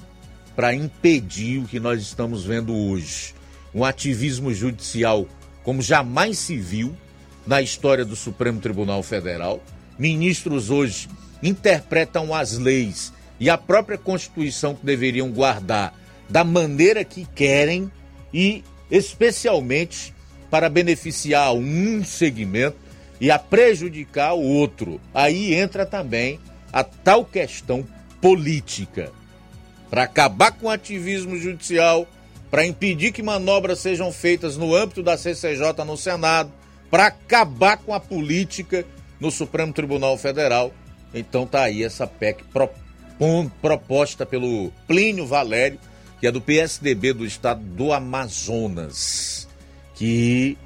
[0.56, 3.34] para impedir o que nós estamos vendo hoje.
[3.74, 5.28] Um ativismo judicial
[5.64, 6.96] como jamais se viu
[7.46, 9.64] na história do Supremo Tribunal Federal.
[9.98, 11.08] Ministros hoje
[11.42, 15.94] interpretam as leis e a própria Constituição que deveriam guardar
[16.30, 17.92] da maneira que querem
[18.34, 20.14] e especialmente
[20.50, 22.78] para beneficiar um segmento
[23.20, 25.00] e a prejudicar o outro.
[25.14, 26.40] Aí entra também
[26.72, 27.86] a tal questão
[28.22, 29.12] política.
[29.90, 32.08] Para acabar com o ativismo judicial,
[32.50, 36.52] para impedir que manobras sejam feitas no âmbito da CCJ no Senado,
[36.90, 38.86] para acabar com a política
[39.20, 40.74] no Supremo Tribunal Federal,
[41.14, 42.44] Então tá aí essa PEC
[43.62, 45.80] proposta pelo Plínio Valério,
[46.20, 49.48] que é do PSDB do estado do Amazonas,
[49.96, 50.58] que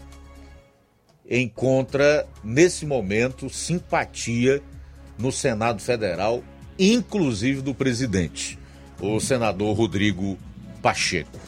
[1.30, 4.62] encontra nesse momento simpatia
[5.18, 6.44] no Senado Federal,
[6.78, 8.58] inclusive do presidente,
[9.00, 10.38] o senador Rodrigo
[10.82, 11.40] Pacheco.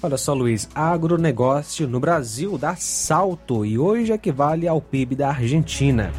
[0.00, 6.12] Olha só, Luiz, agronegócio no Brasil dá salto e hoje equivale ao PIB da Argentina.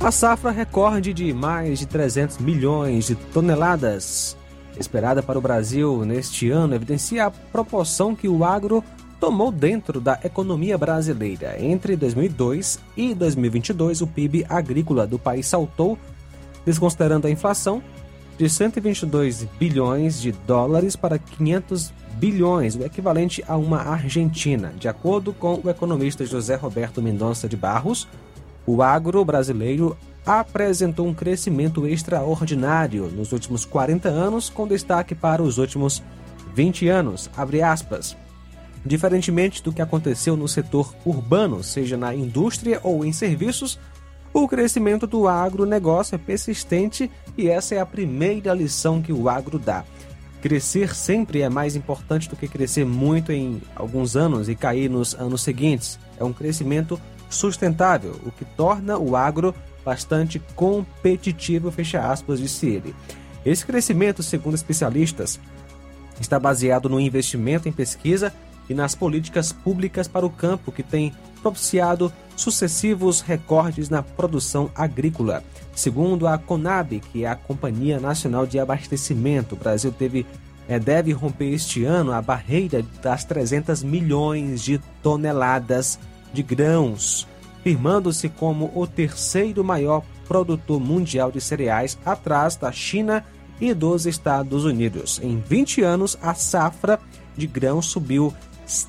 [0.00, 4.36] A safra recorde de mais de 300 milhões de toneladas
[4.78, 8.82] esperada para o Brasil neste ano evidencia a proporção que o agro
[9.20, 11.56] tomou dentro da economia brasileira.
[11.58, 15.98] Entre 2002 e 2022, o PIB agrícola do país saltou,
[16.66, 17.82] desconsiderando a inflação,
[18.36, 24.72] de 122 bilhões de dólares para 500 bilhões, o equivalente a uma Argentina.
[24.78, 28.08] De acordo com o economista José Roberto Mendonça de Barros,
[28.66, 29.96] o agro brasileiro
[30.26, 36.02] apresentou um crescimento extraordinário nos últimos 40 anos, com destaque para os últimos
[36.54, 37.30] 20 anos.
[38.84, 43.78] Diferentemente do que aconteceu no setor urbano, seja na indústria ou em serviços,
[44.32, 49.58] o crescimento do agronegócio é persistente e essa é a primeira lição que o agro
[49.58, 49.84] dá.
[50.42, 55.14] Crescer sempre é mais importante do que crescer muito em alguns anos e cair nos
[55.14, 55.98] anos seguintes.
[56.18, 62.94] É um crescimento sustentável, o que torna o agro bastante competitivo, fecha aspas, disse ele.
[63.44, 65.38] Esse crescimento, segundo especialistas,
[66.20, 68.32] está baseado no investimento em pesquisa
[68.68, 71.12] e nas políticas públicas para o campo, que tem
[71.42, 75.44] propiciado sucessivos recordes na produção agrícola.
[75.74, 80.26] Segundo a Conab, que é a Companhia Nacional de Abastecimento, o Brasil teve
[80.66, 85.98] é, deve romper este ano a barreira das 300 milhões de toneladas
[86.32, 87.28] de grãos
[87.64, 93.24] firmando-se como o terceiro maior produtor mundial de cereais, atrás da China
[93.58, 95.18] e dos Estados Unidos.
[95.22, 97.00] Em 20 anos, a safra
[97.34, 98.34] de grãos subiu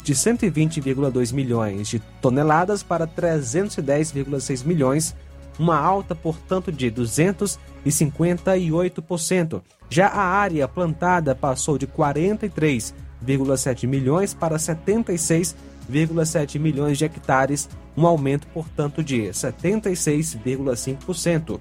[0.03, 5.15] de 120,2 milhões de toneladas para 310,6 milhões,
[5.57, 9.61] uma alta, portanto, de 258%.
[9.89, 18.45] Já a área plantada passou de 43,7 milhões para 76,7 milhões de hectares um aumento,
[18.47, 21.59] portanto, de 76,5%.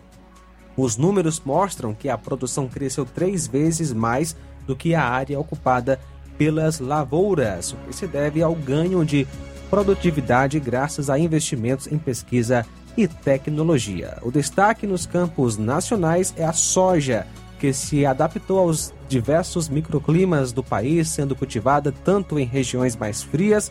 [0.77, 4.37] Os números mostram que a produção cresceu três vezes mais
[4.67, 6.01] do que a área ocupada
[6.37, 9.27] pelas lavouras, o que se deve ao ganho de
[9.71, 12.67] produtividade graças a investimentos em pesquisa
[12.97, 14.19] e tecnologia.
[14.23, 17.27] O destaque nos campos nacionais é a soja,
[17.59, 23.71] que se adaptou aos diversos microclimas do país, sendo cultivada tanto em regiões mais frias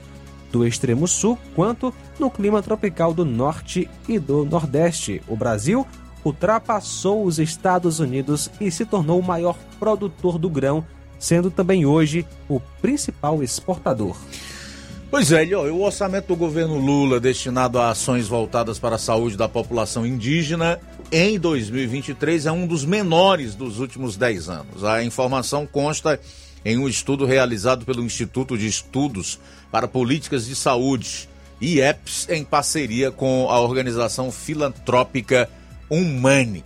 [0.53, 5.19] do extremo sul quanto no clima tropical do norte e do nordeste.
[5.27, 5.85] O Brasil
[6.23, 10.85] ultrapassou os Estados Unidos e se tornou o maior produtor do grão,
[11.17, 14.15] sendo também hoje o principal exportador.
[15.09, 19.47] Pois é, o orçamento do governo Lula destinado a ações voltadas para a saúde da
[19.47, 20.79] população indígena
[21.11, 24.83] em 2023 é um dos menores dos últimos 10 anos.
[24.83, 26.19] A informação consta
[26.65, 29.39] em um estudo realizado pelo Instituto de Estudos
[29.71, 31.27] para Políticas de Saúde,
[31.61, 35.49] IEPS, em parceria com a organização filantrópica
[35.89, 36.63] Humane.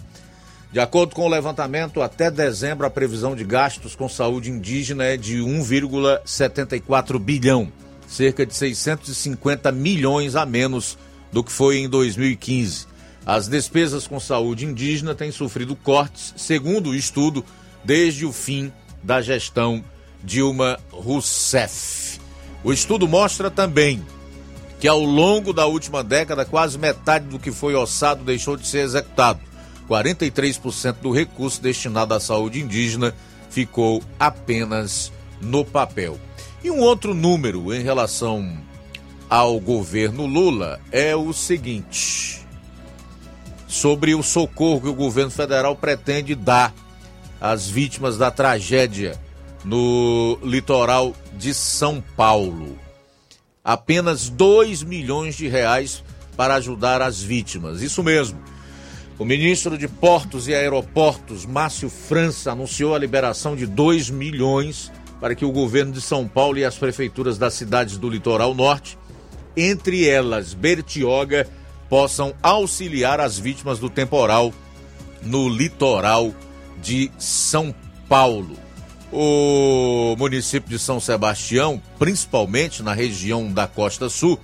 [0.71, 5.17] De acordo com o levantamento, até dezembro a previsão de gastos com saúde indígena é
[5.17, 7.71] de 1,74 bilhão,
[8.07, 10.97] cerca de 650 milhões a menos
[11.31, 12.85] do que foi em 2015.
[13.25, 17.43] As despesas com saúde indígena têm sofrido cortes, segundo o estudo,
[17.83, 18.71] desde o fim
[19.03, 19.83] da gestão
[20.23, 22.19] Dilma Rousseff.
[22.63, 24.03] O estudo mostra também
[24.79, 28.79] que ao longo da última década, quase metade do que foi orçado deixou de ser
[28.79, 29.39] executado.
[29.89, 33.13] 43% do recurso destinado à saúde indígena
[33.49, 35.11] ficou apenas
[35.41, 36.19] no papel.
[36.63, 38.57] E um outro número em relação
[39.29, 42.45] ao governo Lula é o seguinte:
[43.67, 46.73] sobre o socorro que o governo federal pretende dar
[47.39, 49.19] às vítimas da tragédia
[49.63, 52.77] no litoral de São Paulo.
[53.63, 56.03] Apenas 2 milhões de reais
[56.35, 57.81] para ajudar as vítimas.
[57.81, 58.39] Isso mesmo.
[59.19, 65.33] O ministro de Portos e Aeroportos, Márcio França, anunciou a liberação de 2 milhões para
[65.33, 68.97] que o governo de São Paulo e as prefeituras das cidades do litoral norte,
[69.55, 71.49] entre elas Bertioga,
[71.89, 74.53] possam auxiliar as vítimas do temporal
[75.23, 76.31] no litoral
[76.81, 77.73] de São
[78.07, 78.57] Paulo.
[79.11, 84.39] O município de São Sebastião, principalmente na região da Costa Sul,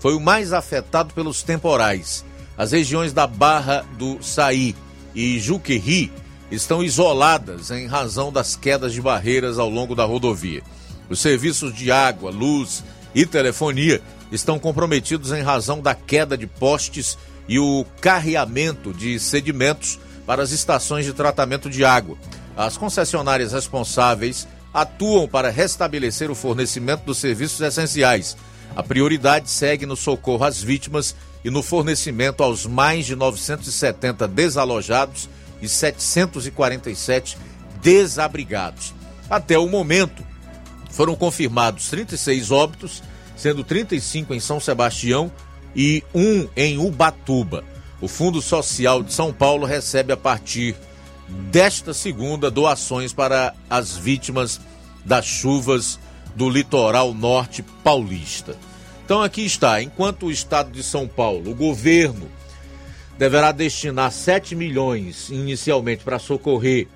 [0.00, 2.24] foi o mais afetado pelos temporais.
[2.56, 4.74] As regiões da Barra do Saí
[5.14, 6.10] e Juquerri
[6.50, 10.62] estão isoladas em razão das quedas de barreiras ao longo da rodovia.
[11.08, 12.82] Os serviços de água, luz
[13.14, 17.16] e telefonia estão comprometidos em razão da queda de postes
[17.48, 19.98] e o carreamento de sedimentos
[20.28, 22.14] para as estações de tratamento de água.
[22.54, 28.36] As concessionárias responsáveis atuam para restabelecer o fornecimento dos serviços essenciais.
[28.76, 35.30] A prioridade segue no socorro às vítimas e no fornecimento aos mais de 970 desalojados
[35.62, 37.38] e 747
[37.80, 38.92] desabrigados.
[39.30, 40.22] Até o momento,
[40.90, 43.02] foram confirmados 36 óbitos,
[43.34, 45.32] sendo 35 em São Sebastião
[45.74, 47.64] e um em Ubatuba.
[48.00, 50.76] O Fundo Social de São Paulo recebe a partir
[51.28, 54.60] desta segunda doações para as vítimas
[55.04, 55.98] das chuvas
[56.34, 58.56] do litoral norte paulista.
[59.04, 62.28] Então aqui está, enquanto o estado de São Paulo, o governo
[63.18, 66.86] deverá destinar 7 milhões inicialmente para socorrer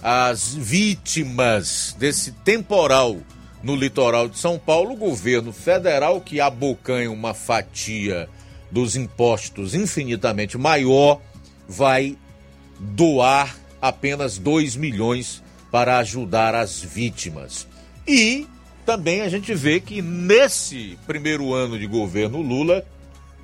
[0.00, 3.16] as vítimas desse temporal
[3.62, 8.28] no litoral de São Paulo, o governo federal, que abocanha uma fatia
[8.70, 11.20] dos impostos infinitamente maior,
[11.68, 12.16] vai
[12.78, 17.66] doar apenas 2 milhões para ajudar as vítimas.
[18.06, 18.46] E
[18.84, 22.86] também a gente vê que nesse primeiro ano de governo Lula,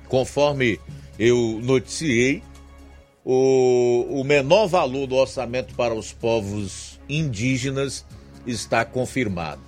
[0.07, 0.79] conforme
[1.19, 2.41] eu noticiei,
[3.23, 8.05] o, o menor valor do orçamento para os povos indígenas
[8.45, 9.61] está confirmado.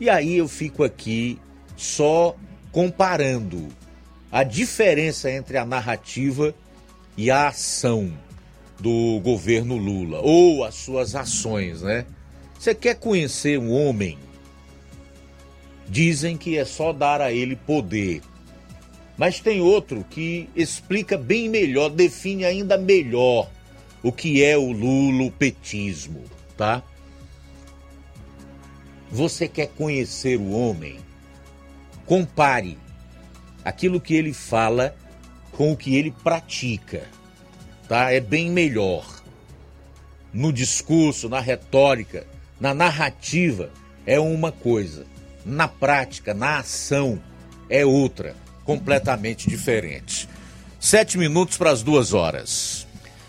[0.00, 1.38] E aí eu fico aqui
[1.76, 2.34] só
[2.72, 3.68] comparando
[4.30, 6.54] a diferença entre a narrativa
[7.16, 8.12] e a ação
[8.78, 12.04] do governo Lula, ou as suas ações, né?
[12.58, 14.18] Você quer conhecer um homem?
[15.88, 18.20] Dizem que é só dar a ele poder.
[19.16, 23.48] Mas tem outro que explica bem melhor, define ainda melhor
[24.02, 26.24] o que é o lulopetismo,
[26.56, 26.82] tá?
[29.10, 30.98] Você quer conhecer o homem?
[32.04, 32.76] Compare
[33.66, 34.94] aquilo que ele fala
[35.50, 37.02] com o que ele pratica,
[37.88, 38.12] tá?
[38.12, 39.04] É bem melhor.
[40.32, 42.24] No discurso, na retórica,
[42.60, 43.70] na narrativa
[44.06, 45.04] é uma coisa,
[45.44, 47.20] na prática, na ação
[47.68, 50.28] é outra completamente diferente.
[50.78, 52.86] Sete minutos para as duas horas.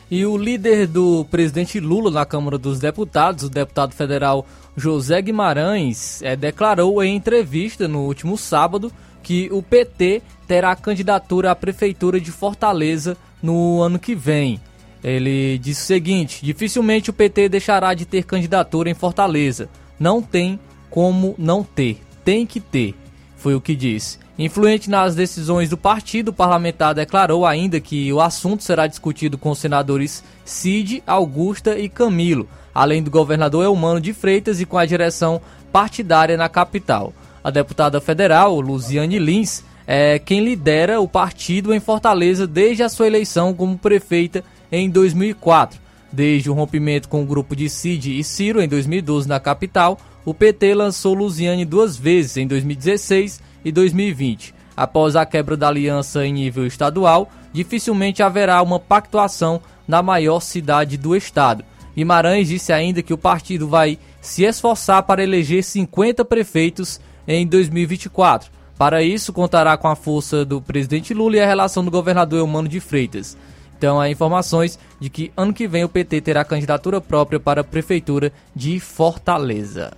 [0.10, 4.46] E o líder do presidente Lula na Câmara dos Deputados, o deputado federal
[4.76, 8.94] José Guimarães, é, declarou em entrevista no último sábado
[9.28, 14.58] que o PT terá candidatura à Prefeitura de Fortaleza no ano que vem.
[15.04, 19.68] Ele disse o seguinte: dificilmente o PT deixará de ter candidatura em Fortaleza.
[20.00, 20.58] Não tem
[20.90, 22.02] como não ter.
[22.24, 22.96] Tem que ter.
[23.36, 24.18] Foi o que disse.
[24.40, 29.50] Influente nas decisões do partido, o parlamentar declarou ainda que o assunto será discutido com
[29.50, 34.86] os senadores Cid, Augusta e Camilo, além do governador Elmano de Freitas e com a
[34.86, 37.14] direção partidária na capital.
[37.48, 43.08] A deputada federal, Luziane Lins, é quem lidera o partido em Fortaleza desde a sua
[43.08, 45.80] eleição como prefeita em 2004.
[46.12, 50.34] Desde o rompimento com o grupo de Cid e Ciro em 2012 na capital, o
[50.34, 54.54] PT lançou Luziane duas vezes, em 2016 e 2020.
[54.76, 60.98] Após a quebra da aliança em nível estadual, dificilmente haverá uma pactuação na maior cidade
[60.98, 61.64] do estado.
[61.96, 68.50] Guimarães disse ainda que o partido vai se esforçar para eleger 50 prefeitos em 2024.
[68.78, 72.68] Para isso, contará com a força do presidente Lula e a relação do governador Eumano
[72.68, 73.36] de Freitas.
[73.78, 77.64] Então, há informações de que ano que vem o PT terá candidatura própria para a
[77.64, 79.92] prefeitura de Fortaleza.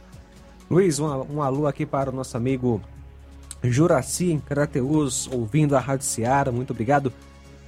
[0.69, 2.81] Luiz, um, um alô aqui para o nosso amigo
[3.63, 6.51] Juraci em Crateus, ouvindo a Rádio Seara.
[6.51, 7.11] Muito obrigado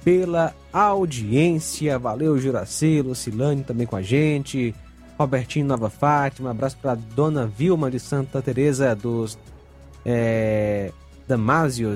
[0.04, 1.98] pela audiência.
[1.98, 4.74] Valeu, Juraci, Lucilane também com a gente.
[5.18, 9.38] Robertinho Nova Fátima, um abraço para Dona Vilma de Santa Teresa dos
[10.04, 10.92] é,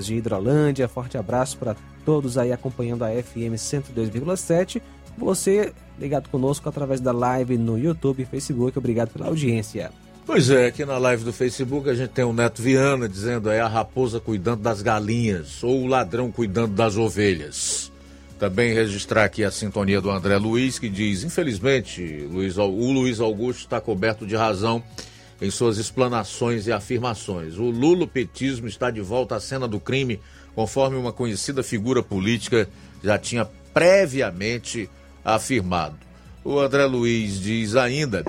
[0.03, 0.89] de Hidrolândia.
[0.89, 4.81] Forte abraço para todos aí acompanhando a FM 102,7.
[5.19, 8.79] Você ligado conosco através da live no YouTube e Facebook.
[8.79, 9.91] Obrigado pela audiência.
[10.27, 13.61] Pois é, aqui na live do Facebook a gente tem o Neto Viana dizendo é
[13.61, 17.93] a raposa cuidando das galinhas ou o ladrão cuidando das ovelhas.
[18.39, 23.61] Também registrar aqui a sintonia do André Luiz, que diz: infelizmente, Luiz, o Luiz Augusto
[23.61, 24.83] está coberto de razão
[25.41, 27.59] em suas explanações e afirmações.
[27.59, 30.21] O lulopetismo está de volta à cena do crime,
[30.55, 32.69] conforme uma conhecida figura política
[33.03, 33.45] já tinha
[33.75, 34.89] previamente
[35.25, 35.97] afirmado.
[36.43, 38.25] O André Luiz diz ainda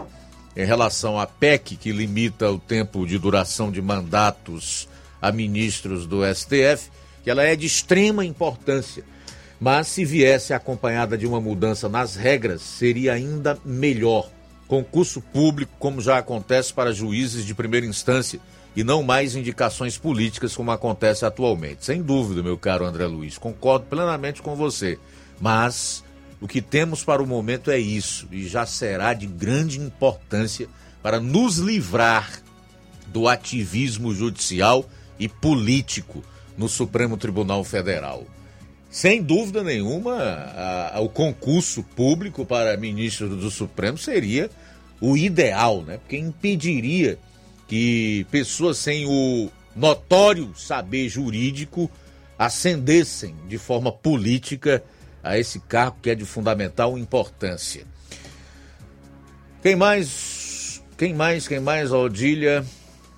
[0.56, 4.90] em relação à PEC, que limita o tempo de duração de mandatos
[5.22, 6.90] a ministros do STF,
[7.24, 9.04] que ela é de extrema importância.
[9.60, 14.30] Mas se viesse acompanhada de uma mudança nas regras, seria ainda melhor.
[14.68, 18.40] Concurso público, como já acontece para juízes de primeira instância,
[18.76, 21.86] e não mais indicações políticas como acontece atualmente.
[21.86, 25.00] Sem dúvida, meu caro André Luiz, concordo plenamente com você.
[25.40, 26.04] Mas
[26.40, 30.68] o que temos para o momento é isso, e já será de grande importância
[31.02, 32.42] para nos livrar
[33.08, 34.86] do ativismo judicial
[35.18, 36.24] e político
[36.58, 38.26] no Supremo Tribunal Federal.
[38.98, 44.50] Sem dúvida nenhuma, a, a, o concurso público para ministro do Supremo seria
[45.00, 46.00] o ideal, né?
[46.00, 47.20] Porque impediria
[47.68, 51.92] que pessoas sem o notório saber jurídico
[52.40, 54.84] ascendessem de forma política
[55.24, 57.86] a esse cargo que é de fundamental importância.
[59.62, 60.82] Quem mais?
[60.98, 61.48] Quem mais?
[61.48, 61.92] Quem mais?
[61.92, 62.66] A Odília.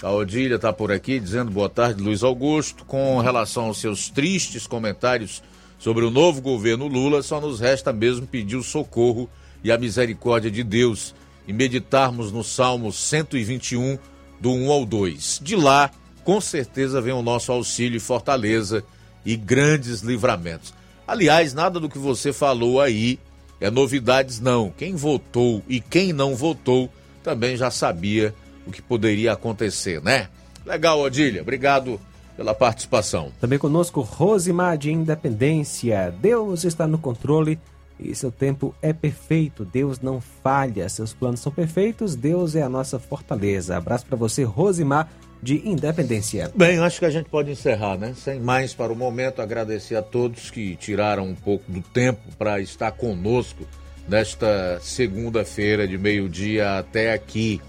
[0.04, 2.84] A Odília está por aqui dizendo boa tarde, Luiz Augusto.
[2.84, 5.42] Com relação aos seus tristes comentários
[5.80, 9.30] sobre o novo governo Lula, só nos resta mesmo pedir o socorro
[9.64, 11.16] e a misericórdia de Deus
[11.48, 13.98] e meditarmos no Salmo 121,
[14.40, 15.40] do 1 ao 2.
[15.42, 15.90] De lá,
[16.24, 18.84] com certeza, vem o nosso auxílio e fortaleza
[19.26, 20.74] e grandes livramentos.
[21.08, 23.18] Aliás, nada do que você falou aí
[23.60, 24.70] é novidades, não.
[24.70, 26.90] Quem votou e quem não votou
[27.24, 28.34] também já sabia
[28.66, 30.30] o que poderia acontecer, né?
[30.66, 31.42] Legal, Odília.
[31.42, 32.00] Obrigado
[32.40, 33.34] pela participação.
[33.38, 36.10] Também conosco, Rosimar de Independência.
[36.22, 37.60] Deus está no controle
[38.00, 39.66] e seu tempo é perfeito.
[39.66, 42.16] Deus não falha, seus planos são perfeitos.
[42.16, 43.76] Deus é a nossa fortaleza.
[43.76, 45.10] Abraço para você, Rosimar
[45.44, 46.50] de Independência.
[46.56, 48.14] Bem, acho que a gente pode encerrar, né?
[48.16, 52.62] Sem mais para o momento, agradecer a todos que tiraram um pouco do tempo para
[52.62, 53.68] estar conosco
[54.08, 57.60] nesta segunda-feira de meio-dia até aqui.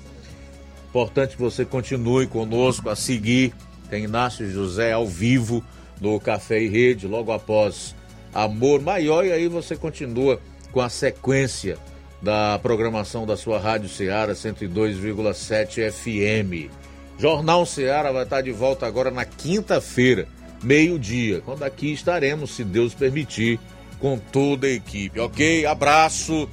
[0.91, 3.53] Importante que você continue conosco a seguir.
[3.91, 5.65] Tem Inácio José ao vivo
[6.01, 7.95] no Café e Rede, logo após
[8.33, 10.41] Amor Maior, e aí você continua
[10.71, 11.77] com a sequência
[12.23, 16.71] da programação da sua Rádio Ceará 102,7 FM.
[17.19, 20.29] Jornal Ceará vai estar de volta agora na quinta-feira,
[20.63, 23.59] meio-dia, quando aqui estaremos, se Deus permitir,
[23.99, 25.67] com toda a equipe, ok?
[25.67, 26.49] Abraço,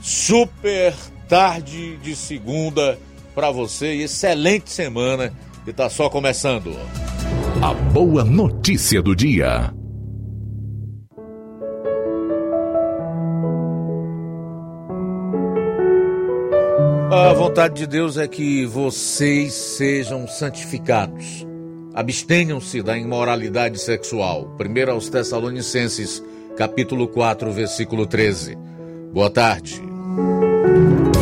[0.00, 0.94] super
[1.28, 2.98] tarde de segunda
[3.34, 5.32] para você e excelente semana
[5.64, 6.76] que está só começando.
[7.62, 9.72] A boa notícia do dia.
[17.10, 21.46] A vontade de Deus é que vocês sejam santificados.
[21.94, 24.52] Abstenham-se da imoralidade sexual.
[24.58, 26.22] Primeiro aos Tessalonicenses,
[26.56, 28.58] capítulo 4, versículo 13.
[29.12, 29.80] Boa tarde.